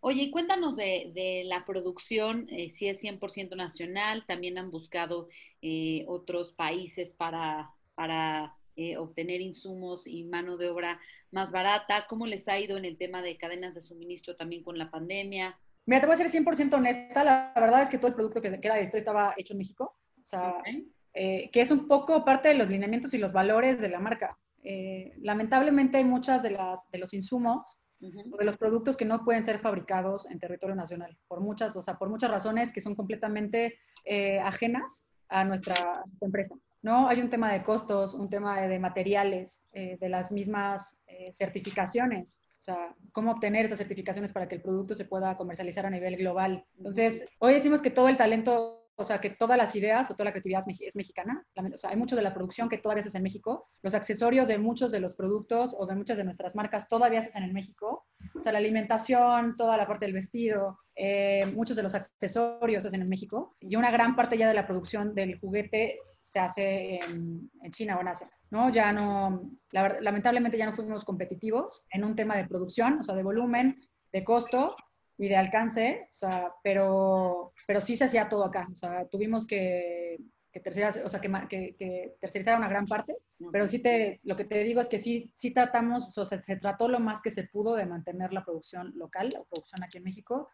Oye, 0.00 0.30
cuéntanos 0.30 0.76
de, 0.76 1.10
de 1.14 1.42
la 1.44 1.64
producción, 1.64 2.46
eh, 2.50 2.70
si 2.74 2.88
es 2.88 3.02
100% 3.02 3.56
nacional, 3.56 4.24
también 4.26 4.56
han 4.56 4.70
buscado 4.70 5.26
eh, 5.62 6.04
otros 6.06 6.52
países 6.52 7.14
para, 7.14 7.70
para 7.94 8.56
eh, 8.76 8.96
obtener 8.98 9.40
insumos 9.40 10.06
y 10.06 10.24
mano 10.24 10.56
de 10.58 10.70
obra 10.70 11.00
más 11.30 11.50
barata. 11.50 12.06
¿Cómo 12.08 12.26
les 12.26 12.46
ha 12.46 12.60
ido 12.60 12.76
en 12.76 12.84
el 12.84 12.98
tema 12.98 13.20
de 13.20 13.36
cadenas 13.36 13.74
de 13.74 13.82
suministro 13.82 14.36
también 14.36 14.62
con 14.62 14.78
la 14.78 14.90
pandemia? 14.90 15.58
Mira, 15.86 16.00
te 16.00 16.06
voy 16.06 16.14
a 16.14 16.16
ser 16.16 16.30
100% 16.30 16.74
honesta, 16.74 17.24
la 17.24 17.52
verdad 17.56 17.82
es 17.82 17.88
que 17.88 17.98
todo 17.98 18.08
el 18.08 18.14
producto 18.14 18.40
que 18.40 18.60
queda 18.60 18.74
de 18.76 18.82
esto 18.82 18.96
estaba 18.96 19.34
hecho 19.36 19.54
en 19.54 19.58
México, 19.58 19.96
o 20.20 20.24
sea, 20.24 20.50
Ok. 20.50 20.68
eh, 21.14 21.50
que 21.52 21.60
es 21.60 21.70
un 21.70 21.88
poco 21.88 22.24
parte 22.24 22.48
de 22.48 22.54
los 22.54 22.70
lineamientos 22.70 23.12
y 23.14 23.18
los 23.18 23.32
valores 23.32 23.80
de 23.80 23.88
la 23.88 23.98
marca. 23.98 24.38
Eh, 24.62 25.12
lamentablemente 25.18 25.96
hay 25.98 26.04
muchas 26.04 26.42
de, 26.42 26.50
las, 26.50 26.88
de 26.90 26.98
los 26.98 27.12
insumos 27.14 27.78
Ujú. 28.00 28.34
o 28.34 28.36
de 28.36 28.44
los 28.44 28.56
productos 28.56 28.96
que 28.96 29.04
no 29.04 29.24
pueden 29.24 29.44
ser 29.44 29.58
fabricados 29.58 30.28
en 30.30 30.38
territorio 30.38 30.74
nacional, 30.76 31.16
por 31.28 31.40
muchas, 31.40 31.76
o 31.76 31.82
sea, 31.82 31.94
por 31.94 32.08
muchas 32.08 32.30
razones 32.30 32.72
que 32.72 32.80
son 32.80 32.94
completamente 32.94 33.78
eh, 34.04 34.38
ajenas 34.40 35.04
a 35.28 35.44
nuestra, 35.44 35.74
a 35.74 36.04
nuestra 36.06 36.26
empresa. 36.26 36.54
¿no? 36.82 37.08
Hay 37.08 37.20
un 37.20 37.30
tema 37.30 37.52
de 37.52 37.62
costos, 37.62 38.14
un 38.14 38.28
tema 38.28 38.60
de, 38.60 38.68
de 38.68 38.78
materiales, 38.78 39.62
eh, 39.72 39.96
de 40.00 40.08
las 40.08 40.32
mismas 40.32 41.00
eh, 41.06 41.30
certificaciones, 41.32 42.40
o 42.62 42.64
sea, 42.64 42.94
cómo 43.10 43.32
obtener 43.32 43.64
esas 43.64 43.78
certificaciones 43.78 44.32
para 44.32 44.46
que 44.46 44.54
el 44.54 44.62
producto 44.62 44.94
se 44.94 45.04
pueda 45.04 45.36
comercializar 45.36 45.84
a 45.84 45.90
nivel 45.90 46.16
global. 46.16 46.64
Entonces, 46.76 47.28
hoy 47.40 47.54
decimos 47.54 47.82
que 47.82 47.90
todo 47.90 48.08
el 48.08 48.16
talento 48.16 48.78
o 48.94 49.04
sea, 49.04 49.20
que 49.20 49.30
todas 49.30 49.58
las 49.58 49.74
ideas 49.74 50.08
o 50.10 50.14
toda 50.14 50.26
la 50.26 50.30
creatividad 50.30 50.62
es, 50.68 50.94
mexicana. 50.94 51.44
O 51.56 51.76
sea, 51.76 51.90
hay 51.90 51.96
mucho 51.96 52.14
de 52.14 52.22
la 52.22 52.32
producción 52.32 52.68
que 52.68 52.78
todavía 52.78 53.02
se 53.02 53.08
hace 53.08 53.18
en 53.18 53.24
México. 53.24 53.68
Los 53.82 53.96
accesorios 53.96 54.46
de 54.46 54.58
muchos 54.58 54.92
de 54.92 55.00
los 55.00 55.14
productos 55.14 55.74
o 55.76 55.86
de 55.86 55.96
muchas 55.96 56.18
de 56.18 56.24
nuestras 56.24 56.54
marcas 56.54 56.86
todavía 56.86 57.20
se 57.20 57.30
hacen 57.30 57.42
en 57.42 57.52
México. 57.52 58.06
O 58.36 58.40
sea, 58.40 58.52
la 58.52 58.58
alimentación, 58.58 59.56
toda 59.56 59.76
la 59.76 59.88
parte 59.88 60.04
del 60.04 60.14
vestido, 60.14 60.78
eh, 60.94 61.46
muchos 61.52 61.74
de 61.76 61.82
los 61.82 61.96
accesorios 61.96 62.84
se 62.84 62.88
hacen 62.88 63.02
en 63.02 63.08
México. 63.08 63.56
Y 63.58 63.74
una 63.74 63.90
gran 63.90 64.14
parte 64.14 64.38
ya 64.38 64.46
de 64.46 64.54
la 64.54 64.68
producción 64.68 65.16
del 65.16 65.40
juguete 65.40 65.98
se 66.22 66.38
hace 66.38 67.00
en, 67.00 67.50
China 67.70 67.98
o 67.98 68.00
en 68.00 68.08
Asia. 68.08 68.30
¿no? 68.50 68.70
Ya 68.70 68.92
no, 68.92 69.50
lamentablemente 69.70 70.56
ya 70.56 70.66
no 70.66 70.72
fuimos 70.72 71.04
competitivos 71.04 71.84
en 71.90 72.04
un 72.04 72.14
tema 72.14 72.36
de 72.36 72.46
producción, 72.46 73.00
o 73.00 73.02
sea, 73.02 73.14
de 73.14 73.22
volumen, 73.22 73.80
de 74.12 74.24
costo 74.24 74.76
y 75.18 75.28
de 75.28 75.36
alcance, 75.36 76.06
o 76.10 76.14
sea, 76.14 76.52
pero, 76.62 77.52
pero 77.66 77.80
sí 77.80 77.96
se 77.96 78.04
hacía 78.04 78.28
todo 78.28 78.44
acá. 78.44 78.68
O 78.72 78.76
sea, 78.76 79.06
tuvimos 79.08 79.46
que, 79.46 80.18
que, 80.52 80.60
tercerizar, 80.60 81.04
o 81.04 81.08
sea, 81.08 81.20
que- 81.20 81.74
que 81.78 82.14
tercerizar 82.20 82.56
una 82.56 82.68
gran 82.68 82.86
parte, 82.86 83.16
pero 83.50 83.66
sí 83.66 83.80
te, 83.80 84.20
lo 84.24 84.36
que 84.36 84.44
te 84.44 84.62
digo 84.62 84.80
es 84.80 84.88
que 84.88 84.98
sí, 84.98 85.32
sí 85.36 85.52
tratamos, 85.52 86.16
o 86.16 86.24
sea, 86.24 86.40
se 86.40 86.56
trató 86.56 86.88
lo 86.88 87.00
más 87.00 87.20
que 87.20 87.30
se 87.30 87.44
pudo 87.44 87.74
de 87.74 87.86
mantener 87.86 88.32
la 88.32 88.44
producción 88.44 88.92
local, 88.96 89.28
la 89.32 89.42
producción 89.44 89.82
aquí 89.82 89.98
en 89.98 90.04
México, 90.04 90.48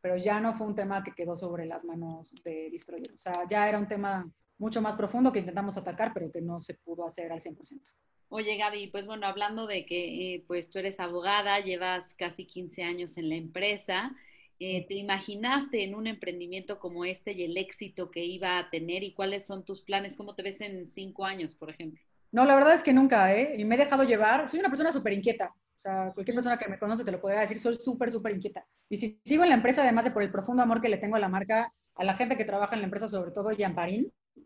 pero 0.00 0.18
ya 0.18 0.38
no 0.38 0.52
fue 0.52 0.66
un 0.66 0.74
tema 0.74 1.02
que 1.02 1.12
quedó 1.12 1.34
sobre 1.34 1.64
las 1.64 1.84
manos 1.84 2.34
de 2.44 2.68
Destroyer. 2.70 3.14
O 3.14 3.18
sea, 3.18 3.32
ya 3.48 3.66
era 3.66 3.78
un 3.78 3.88
tema 3.88 4.30
mucho 4.58 4.80
más 4.82 4.96
profundo 4.96 5.32
que 5.32 5.40
intentamos 5.40 5.76
atacar, 5.76 6.12
pero 6.14 6.30
que 6.30 6.40
no 6.40 6.60
se 6.60 6.74
pudo 6.74 7.06
hacer 7.06 7.32
al 7.32 7.40
100%. 7.40 7.80
Oye, 8.28 8.56
Gaby, 8.56 8.88
pues 8.88 9.06
bueno, 9.06 9.26
hablando 9.26 9.66
de 9.66 9.86
que 9.86 10.34
eh, 10.34 10.44
pues 10.46 10.70
tú 10.70 10.78
eres 10.78 10.98
abogada, 10.98 11.60
llevas 11.60 12.14
casi 12.14 12.46
15 12.46 12.82
años 12.82 13.16
en 13.16 13.28
la 13.28 13.36
empresa, 13.36 14.14
eh, 14.60 14.86
¿te 14.86 14.94
imaginaste 14.94 15.84
en 15.84 15.94
un 15.94 16.06
emprendimiento 16.06 16.78
como 16.78 17.04
este 17.04 17.32
y 17.32 17.42
el 17.42 17.56
éxito 17.56 18.10
que 18.10 18.24
iba 18.24 18.58
a 18.58 18.70
tener 18.70 19.02
y 19.02 19.12
cuáles 19.12 19.46
son 19.46 19.64
tus 19.64 19.82
planes? 19.82 20.16
¿Cómo 20.16 20.34
te 20.34 20.42
ves 20.42 20.60
en 20.60 20.90
cinco 20.90 21.24
años, 21.24 21.54
por 21.54 21.70
ejemplo? 21.70 22.00
No, 22.32 22.44
la 22.44 22.54
verdad 22.54 22.74
es 22.74 22.82
que 22.82 22.92
nunca, 22.92 23.32
¿eh? 23.32 23.54
Y 23.56 23.64
me 23.64 23.76
he 23.76 23.78
dejado 23.78 24.02
llevar. 24.02 24.48
Soy 24.48 24.58
una 24.60 24.68
persona 24.68 24.90
súper 24.90 25.12
inquieta. 25.12 25.52
O 25.54 25.78
sea, 25.78 26.12
cualquier 26.14 26.34
persona 26.34 26.58
que 26.58 26.68
me 26.68 26.78
conoce 26.78 27.04
te 27.04 27.12
lo 27.12 27.20
podría 27.20 27.40
decir, 27.40 27.58
soy 27.58 27.76
súper, 27.76 28.10
súper 28.10 28.34
inquieta. 28.34 28.64
Y 28.88 28.96
si 28.96 29.20
sigo 29.24 29.42
en 29.42 29.50
la 29.50 29.56
empresa, 29.56 29.82
además 29.82 30.04
de 30.04 30.10
por 30.10 30.22
el 30.22 30.32
profundo 30.32 30.62
amor 30.62 30.80
que 30.80 30.88
le 30.88 30.98
tengo 30.98 31.16
a 31.16 31.20
la 31.20 31.28
marca, 31.28 31.72
a 31.94 32.04
la 32.04 32.14
gente 32.14 32.36
que 32.36 32.44
trabaja 32.44 32.74
en 32.74 32.80
la 32.80 32.86
empresa, 32.86 33.06
sobre 33.06 33.30
todo 33.30 33.52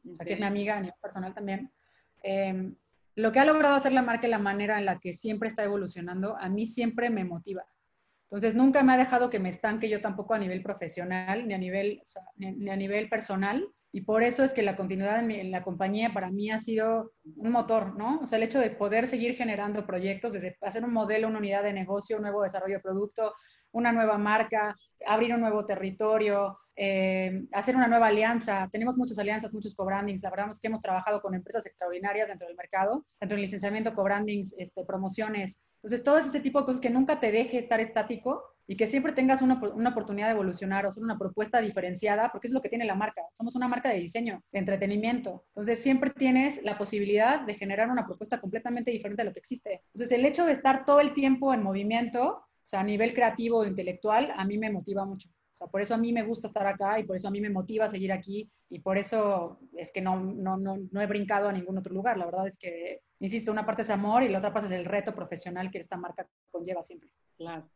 Yamparín, 0.09 0.12
o 0.12 0.14
sea, 0.16 0.27
que 0.27 0.33
es 0.35 0.40
mi 0.40 0.47
amiga 0.47 0.77
a 0.77 0.81
nivel 0.81 0.94
personal 1.01 1.35
también, 1.35 1.71
eh, 2.23 2.73
lo 3.16 3.33
que 3.33 3.40
ha 3.40 3.44
logrado 3.44 3.75
hacer 3.75 3.92
la 3.92 4.03
marca 4.03 4.27
y 4.27 4.31
la 4.31 4.38
manera 4.38 4.79
en 4.79 4.85
la 4.85 4.99
que 5.01 5.12
siempre 5.12 5.49
está 5.49 5.64
evolucionando, 5.64 6.37
a 6.38 6.49
mí 6.49 6.66
siempre 6.66 7.11
me 7.11 7.25
motiva. 7.25 7.64
Entonces, 8.25 8.55
nunca 8.55 8.83
me 8.83 8.92
ha 8.92 8.97
dejado 8.99 9.31
que 9.31 9.38
me 9.38 9.49
estanque 9.49 9.88
yo 9.88 10.01
tampoco 10.01 10.35
a 10.35 10.38
nivel 10.38 10.62
profesional, 10.62 11.49
ni 11.49 11.55
a 11.55 11.59
nivel, 11.59 12.01
o 12.03 12.07
sea, 12.07 12.23
ni, 12.37 12.53
ni 12.53 12.71
a 12.71 12.77
nivel 12.77 13.09
personal. 13.09 13.66
Y 13.90 14.03
por 14.03 14.23
eso 14.23 14.44
es 14.44 14.53
que 14.53 14.62
la 14.62 14.77
continuidad 14.77 15.18
en, 15.18 15.27
mi- 15.27 15.40
en 15.40 15.51
la 15.51 15.62
compañía 15.64 16.12
para 16.12 16.31
mí 16.31 16.51
ha 16.51 16.59
sido 16.59 17.12
un 17.37 17.51
motor, 17.51 17.97
¿no? 17.97 18.21
O 18.21 18.27
sea, 18.27 18.37
el 18.37 18.42
hecho 18.44 18.61
de 18.61 18.71
poder 18.71 19.07
seguir 19.07 19.35
generando 19.35 19.87
proyectos, 19.87 20.35
desde 20.35 20.57
hacer 20.61 20.85
un 20.85 20.92
modelo, 20.92 21.27
una 21.27 21.38
unidad 21.38 21.62
de 21.62 21.73
negocio, 21.73 22.16
un 22.16 22.23
nuevo 22.23 22.42
desarrollo 22.42 22.75
de 22.77 22.81
producto, 22.83 23.35
una 23.73 23.92
nueva 23.92 24.18
marca, 24.18 24.77
abrir 25.07 25.33
un 25.35 25.40
nuevo 25.40 25.64
territorio, 25.64 26.59
eh, 26.80 27.44
hacer 27.52 27.74
una 27.74 27.88
nueva 27.88 28.06
alianza. 28.06 28.68
Tenemos 28.70 28.96
muchas 28.96 29.18
alianzas, 29.18 29.52
muchos 29.52 29.74
co-brandings. 29.74 30.22
La 30.22 30.30
verdad 30.30 30.50
es 30.50 30.60
que 30.60 30.68
hemos 30.68 30.80
trabajado 30.80 31.20
con 31.20 31.34
empresas 31.34 31.66
extraordinarias 31.66 32.28
dentro 32.28 32.46
del 32.46 32.56
mercado, 32.56 33.04
dentro 33.18 33.34
del 33.34 33.42
licenciamiento, 33.42 33.94
co-brandings, 33.94 34.54
este, 34.58 34.84
promociones. 34.84 35.60
Entonces, 35.78 36.04
todo 36.04 36.18
este 36.18 36.38
tipo 36.38 36.60
de 36.60 36.66
cosas 36.66 36.80
que 36.80 36.88
nunca 36.88 37.18
te 37.18 37.32
deje 37.32 37.58
estar 37.58 37.80
estático 37.80 38.44
y 38.68 38.76
que 38.76 38.86
siempre 38.86 39.12
tengas 39.12 39.42
una, 39.42 39.60
oportunidad 39.90 40.28
de 40.28 40.34
evolucionar 40.34 40.84
o 40.84 40.88
hacer 40.88 41.02
una 41.02 41.18
propuesta 41.18 41.60
diferenciada, 41.60 42.30
porque 42.30 42.46
es 42.46 42.52
lo 42.52 42.60
que 42.60 42.68
tiene 42.68 42.84
la 42.84 42.94
marca. 42.94 43.22
Somos 43.32 43.56
una 43.56 43.66
marca 43.66 43.88
de 43.88 43.98
diseño, 43.98 44.44
de 44.52 44.60
entretenimiento. 44.60 45.46
Entonces, 45.48 45.82
siempre 45.82 46.10
tienes 46.10 46.62
la 46.62 46.78
posibilidad 46.78 47.40
de 47.40 47.54
generar 47.54 47.90
una 47.90 48.06
propuesta 48.06 48.40
completamente 48.40 48.92
diferente 48.92 49.22
de 49.22 49.28
lo 49.30 49.32
que 49.32 49.40
existe. 49.40 49.82
Entonces, 49.86 50.12
el 50.16 50.24
hecho 50.24 50.46
de 50.46 50.52
estar 50.52 50.84
todo 50.84 51.00
el 51.00 51.12
tiempo 51.12 51.52
en 51.52 51.64
movimiento, 51.64 52.36
o 52.36 52.46
sea, 52.62 52.80
a 52.80 52.84
nivel 52.84 53.14
creativo 53.14 53.64
e 53.64 53.68
intelectual, 53.68 54.32
a 54.36 54.44
mí 54.44 54.58
me 54.58 54.70
motiva 54.70 55.04
mucho. 55.04 55.28
O 55.59 55.64
sea, 55.64 55.66
por 55.66 55.81
eso 55.81 55.92
a 55.92 55.99
mí 55.99 56.12
me 56.12 56.23
gusta 56.23 56.47
estar 56.47 56.64
acá 56.68 57.01
y 57.01 57.05
por 57.05 57.16
eso 57.16 57.27
a 57.27 57.33
mí 57.33 57.40
me 57.40 57.51
motiva 57.51 57.88
seguir 57.88 58.12
aquí 58.12 58.49
y 58.71 58.79
por 58.79 58.97
eso 58.97 59.59
es 59.77 59.90
que 59.90 60.01
no, 60.01 60.21
no, 60.21 60.57
no, 60.57 60.77
no 60.92 61.01
he 61.01 61.07
brincado 61.07 61.49
a 61.49 61.53
ningún 61.53 61.77
otro 61.77 61.92
lugar. 61.92 62.16
La 62.16 62.27
verdad 62.27 62.47
es 62.47 62.57
que, 62.57 63.01
insisto, 63.18 63.51
una 63.51 63.66
parte 63.66 63.83
es 63.83 63.90
amor 63.90 64.23
y 64.23 64.29
la 64.29 64.38
otra 64.38 64.53
parte 64.53 64.68
es 64.68 64.73
el 64.73 64.85
reto 64.85 65.16
profesional 65.16 65.73
que 65.73 65.81
esta 65.81 65.97
marca 65.97 66.29
conlleva 66.53 66.85
siempre. 66.85 67.11
Claro. 67.37 67.68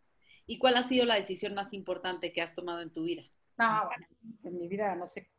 ¿Y 0.47 0.61
cuál 0.61 0.77
ha 0.77 0.87
sido 0.87 1.05
la 1.07 1.17
decisión 1.17 1.55
más 1.55 1.73
importante 1.73 2.33
que 2.33 2.41
has 2.41 2.55
tomado 2.55 2.83
en 2.83 2.93
tu 2.93 3.03
vida? 3.03 3.25
No, 3.59 3.87
bueno, 3.87 4.07
en 4.45 4.61
mi 4.61 4.69
vida, 4.69 4.95
no 4.95 5.05
sé, 5.05 5.33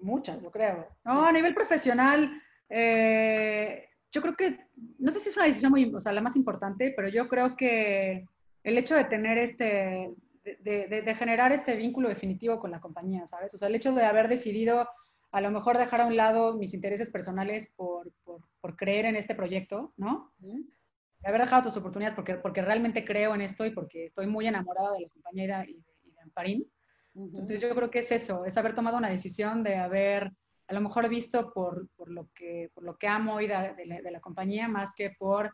muchas, 0.00 0.42
yo 0.42 0.50
creo. 0.50 0.88
No, 1.04 1.26
a 1.26 1.32
nivel 1.32 1.54
profesional, 1.54 2.32
eh, 2.70 3.90
yo 4.10 4.22
creo 4.22 4.36
que, 4.36 4.58
no 4.98 5.10
sé 5.12 5.20
si 5.20 5.28
es 5.28 5.36
una 5.36 5.46
decisión 5.46 5.70
muy, 5.70 5.94
o 5.94 6.00
sea, 6.00 6.12
la 6.12 6.22
más 6.22 6.34
importante, 6.34 6.94
pero 6.96 7.10
yo 7.10 7.28
creo 7.28 7.56
que 7.56 8.24
el 8.64 8.78
hecho 8.78 8.94
de 8.94 9.04
tener 9.04 9.36
este, 9.36 10.14
de, 10.44 10.86
de, 10.88 11.02
de, 11.02 11.14
generar 11.14 11.52
este 11.52 11.76
vínculo 11.76 12.08
definitivo 12.08 12.58
con 12.58 12.70
la 12.70 12.80
compañía, 12.80 13.26
¿sabes? 13.26 13.52
O 13.54 13.58
sea, 13.58 13.68
el 13.68 13.74
hecho 13.74 13.92
de 13.94 14.04
haber 14.04 14.28
decidido 14.28 14.88
a 15.32 15.40
lo 15.40 15.50
mejor 15.50 15.78
dejar 15.78 16.00
a 16.00 16.06
un 16.06 16.16
lado 16.16 16.54
mis 16.54 16.74
intereses 16.74 17.10
personales 17.10 17.68
por, 17.76 18.10
por, 18.24 18.40
por 18.60 18.76
creer 18.76 19.04
en 19.04 19.16
este 19.16 19.34
proyecto, 19.34 19.92
¿no? 19.96 20.32
De 20.38 21.28
haber 21.28 21.42
dejado 21.42 21.64
tus 21.64 21.76
oportunidades 21.76 22.14
porque, 22.14 22.34
porque 22.36 22.62
realmente 22.62 23.04
creo 23.04 23.34
en 23.34 23.42
esto 23.42 23.64
y 23.66 23.70
porque 23.70 24.06
estoy 24.06 24.26
muy 24.26 24.46
enamorada 24.46 24.92
de 24.92 25.00
la 25.02 25.08
compañía 25.08 25.44
y 25.68 25.74
de, 25.74 25.80
y 26.04 26.10
de 26.12 26.20
Amparín. 26.22 26.66
Uh 27.14 27.22
-huh. 27.22 27.26
Entonces 27.26 27.60
yo 27.60 27.74
creo 27.74 27.90
que 27.90 28.00
es 28.00 28.10
eso, 28.10 28.44
es 28.44 28.56
haber 28.56 28.74
tomado 28.74 28.96
una 28.96 29.10
decisión 29.10 29.62
de 29.62 29.76
haber 29.76 30.32
a 30.66 30.72
lo 30.74 30.80
mejor 30.80 31.08
visto 31.08 31.52
por, 31.52 31.88
por, 31.96 32.10
lo, 32.10 32.28
que, 32.34 32.70
por 32.72 32.84
lo 32.84 32.96
que 32.96 33.08
amo 33.08 33.40
y 33.40 33.48
de, 33.48 33.74
de, 33.74 33.86
la, 33.86 34.00
de 34.00 34.10
la 34.10 34.20
compañía 34.20 34.68
más 34.68 34.94
que 34.94 35.10
por 35.10 35.52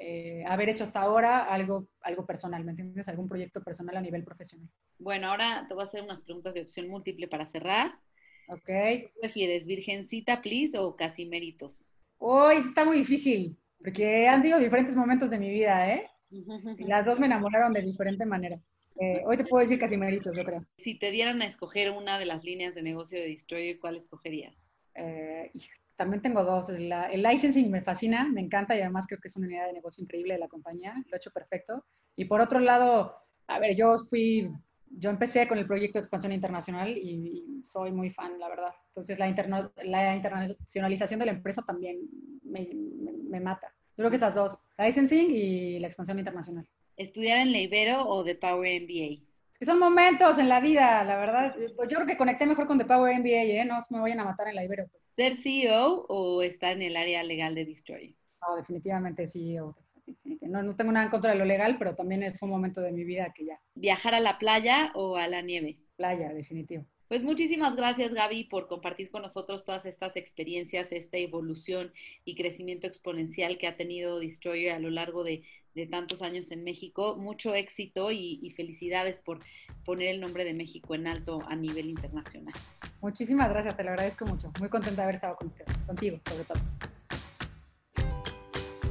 eh, 0.00 0.44
haber 0.46 0.68
hecho 0.68 0.84
hasta 0.84 1.00
ahora 1.00 1.44
algo, 1.44 1.88
algo 2.02 2.24
personal, 2.24 2.64
¿me 2.64 2.70
entiendes? 2.70 3.08
Algún 3.08 3.28
proyecto 3.28 3.62
personal 3.62 3.96
a 3.96 4.00
nivel 4.00 4.24
profesional. 4.24 4.68
Bueno, 4.98 5.28
ahora 5.28 5.66
te 5.66 5.74
voy 5.74 5.82
a 5.82 5.86
hacer 5.86 6.02
unas 6.02 6.22
preguntas 6.22 6.54
de 6.54 6.62
opción 6.62 6.88
múltiple 6.88 7.26
para 7.26 7.46
cerrar. 7.46 7.98
Ok. 8.48 8.66
¿Qué 8.66 9.12
prefieres, 9.20 9.66
virgencita, 9.66 10.40
please, 10.40 10.78
o 10.78 10.96
casimeritos? 10.96 11.90
Hoy 12.18 12.56
está 12.56 12.84
muy 12.84 12.98
difícil, 12.98 13.56
porque 13.82 14.28
han 14.28 14.42
sido 14.42 14.58
diferentes 14.58 14.96
momentos 14.96 15.30
de 15.30 15.38
mi 15.38 15.50
vida, 15.50 15.92
¿eh? 15.92 16.08
Y 16.30 16.44
las 16.88 17.06
dos 17.06 17.18
me 17.18 17.26
enamoraron 17.26 17.72
de 17.72 17.82
diferente 17.82 18.24
manera. 18.24 18.60
Eh, 19.00 19.22
hoy 19.24 19.36
te 19.36 19.44
puedo 19.44 19.60
decir 19.60 19.78
casimeritos, 19.78 20.36
yo 20.36 20.44
creo. 20.44 20.64
Si 20.78 20.98
te 20.98 21.10
dieran 21.10 21.40
a 21.42 21.46
escoger 21.46 21.90
una 21.90 22.18
de 22.18 22.26
las 22.26 22.44
líneas 22.44 22.74
de 22.74 22.82
negocio 22.82 23.18
de 23.18 23.28
Destroyer, 23.28 23.78
¿cuál 23.78 23.96
escogerías? 23.96 24.56
Eh, 24.94 25.52
también 25.98 26.22
tengo 26.22 26.44
dos. 26.44 26.70
La, 26.70 27.10
el 27.10 27.22
licensing 27.22 27.70
me 27.70 27.82
fascina, 27.82 28.28
me 28.32 28.40
encanta 28.40 28.76
y 28.76 28.80
además 28.80 29.06
creo 29.08 29.20
que 29.20 29.26
es 29.26 29.36
una 29.36 29.48
unidad 29.48 29.66
de 29.66 29.72
negocio 29.72 30.02
increíble 30.02 30.34
de 30.34 30.40
la 30.40 30.48
compañía. 30.48 30.94
Lo 30.94 31.14
he 31.14 31.16
hecho 31.16 31.32
perfecto. 31.32 31.84
Y 32.16 32.26
por 32.26 32.40
otro 32.40 32.60
lado, 32.60 33.16
a 33.48 33.58
ver, 33.58 33.74
yo 33.74 33.98
fui, 33.98 34.48
yo 34.90 35.10
empecé 35.10 35.48
con 35.48 35.58
el 35.58 35.66
proyecto 35.66 35.98
de 35.98 36.02
expansión 36.02 36.32
internacional 36.32 36.96
y, 36.96 37.60
y 37.60 37.64
soy 37.64 37.90
muy 37.90 38.10
fan, 38.10 38.38
la 38.38 38.48
verdad. 38.48 38.72
Entonces, 38.90 39.18
la, 39.18 39.26
la 39.84 40.16
internacionalización 40.16 41.18
de 41.18 41.26
la 41.26 41.32
empresa 41.32 41.62
también 41.62 41.98
me, 42.44 42.70
me, 42.72 43.12
me 43.12 43.40
mata. 43.40 43.74
Yo 43.96 44.02
creo 44.02 44.10
que 44.10 44.16
esas 44.16 44.36
dos, 44.36 44.60
licensing 44.78 45.32
y 45.32 45.80
la 45.80 45.88
expansión 45.88 46.20
internacional. 46.20 46.66
¿Estudiar 46.96 47.38
en 47.38 47.50
la 47.50 47.58
Ibero 47.58 48.08
o 48.08 48.22
de 48.22 48.36
Power 48.36 48.82
MBA? 48.82 49.28
que 49.58 49.66
son 49.66 49.80
momentos 49.80 50.38
en 50.38 50.48
la 50.48 50.60
vida, 50.60 51.02
la 51.02 51.16
verdad. 51.16 51.56
Yo 51.58 51.96
creo 51.96 52.06
que 52.06 52.16
conecté 52.16 52.46
mejor 52.46 52.68
con 52.68 52.78
The 52.78 52.84
Power 52.84 53.18
NBA, 53.18 53.42
¿eh? 53.42 53.64
No 53.64 53.80
me 53.90 53.98
vayan 53.98 54.20
a 54.20 54.24
matar 54.24 54.46
en 54.46 54.54
la 54.54 54.64
Ibero. 54.64 54.88
¿Ser 55.18 55.36
CEO 55.38 56.06
o 56.08 56.42
estar 56.42 56.74
en 56.74 56.82
el 56.82 56.96
área 56.96 57.24
legal 57.24 57.52
de 57.56 57.64
Destroy? 57.64 58.14
No, 58.40 58.54
definitivamente 58.54 59.26
CEO. 59.26 59.76
No, 60.42 60.62
no 60.62 60.76
tengo 60.76 60.92
nada 60.92 61.06
en 61.06 61.10
contra 61.10 61.32
de 61.32 61.38
lo 61.38 61.44
legal, 61.44 61.74
pero 61.76 61.96
también 61.96 62.32
fue 62.38 62.46
un 62.46 62.54
momento 62.54 62.80
de 62.80 62.92
mi 62.92 63.02
vida 63.02 63.32
que 63.34 63.46
ya. 63.46 63.60
¿Viajar 63.74 64.14
a 64.14 64.20
la 64.20 64.38
playa 64.38 64.92
o 64.94 65.16
a 65.16 65.26
la 65.26 65.42
nieve? 65.42 65.80
Playa, 65.96 66.32
definitivo. 66.32 66.84
Pues 67.08 67.24
muchísimas 67.24 67.74
gracias 67.74 68.12
Gaby 68.12 68.44
por 68.44 68.68
compartir 68.68 69.10
con 69.10 69.22
nosotros 69.22 69.64
todas 69.64 69.86
estas 69.86 70.14
experiencias, 70.14 70.92
esta 70.92 71.16
evolución 71.16 71.92
y 72.24 72.36
crecimiento 72.36 72.86
exponencial 72.86 73.58
que 73.58 73.66
ha 73.66 73.76
tenido 73.76 74.20
Destroyer 74.20 74.72
a 74.72 74.78
lo 74.78 74.90
largo 74.90 75.24
de, 75.24 75.42
tantos 75.90 76.22
años 76.22 76.50
en 76.50 76.64
México. 76.64 77.16
Mucho 77.16 77.54
éxito 77.54 78.10
y, 78.10 78.52
felicidades 78.56 79.20
por 79.20 79.40
poner 79.84 80.08
el 80.08 80.20
nombre 80.20 80.44
de 80.44 80.54
México 80.54 80.94
en 80.94 81.06
alto 81.06 81.38
a 81.48 81.56
nivel 81.56 81.88
internacional. 81.88 82.54
Muchísimas 83.00 83.48
gracias, 83.48 83.76
te 83.76 83.84
lo 83.84 83.90
agradezco 83.90 84.26
mucho. 84.26 84.50
Muy 84.58 84.68
contenta 84.68 85.02
de 85.02 85.02
haber 85.02 85.14
estado 85.16 85.36
con 85.36 85.48
usted, 85.48 85.64
contigo 85.86 86.18
sobre 86.28 86.44
todo. 86.44 86.60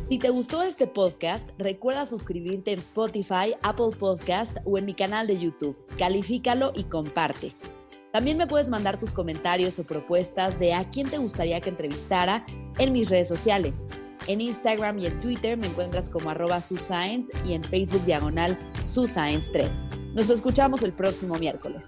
Si 0.10 0.18
te 0.20 0.30
gustó 0.30 0.64
este 0.64 0.88
podcast, 0.88 1.50
recuerda 1.58 2.06
suscribirte 2.06 2.72
en 2.72 2.80
Spotify, 2.80 3.56
Apple 3.62 3.90
Podcast 4.00 4.56
o 4.64 4.78
en 4.78 4.86
mi 4.86 4.94
canal 4.94 5.28
de 5.28 5.38
YouTube. 5.38 5.78
Califícalo 5.98 6.72
y 6.74 6.86
comparte. 6.86 7.54
También 8.14 8.38
me 8.38 8.48
puedes 8.48 8.70
mandar 8.70 8.98
tus 8.98 9.14
comentarios 9.14 9.78
o 9.80 9.84
propuestas 9.84 10.58
de 10.60 10.74
a 10.74 10.90
quién 10.90 11.10
te 11.10 11.18
gustaría 11.18 11.60
que 11.60 11.70
entrevistara 11.70 12.46
en 12.80 12.94
mis 12.94 13.10
redes 13.10 13.28
sociales. 13.28 13.84
En 14.28 14.42
Instagram 14.42 15.00
y 15.00 15.08
en 15.08 15.20
Twitter 15.22 15.58
me 15.58 15.68
encuentras 15.68 16.10
como 16.10 16.30
arroba 16.30 16.62
suscience 16.62 17.32
y 17.46 17.54
en 17.54 17.64
Facebook 17.64 18.04
diagonal 18.06 18.58
suscience3. 18.84 19.70
Nos 20.14 20.30
escuchamos 20.30 20.84
el 20.84 20.94
próximo 20.94 21.36
miércoles. 21.36 21.88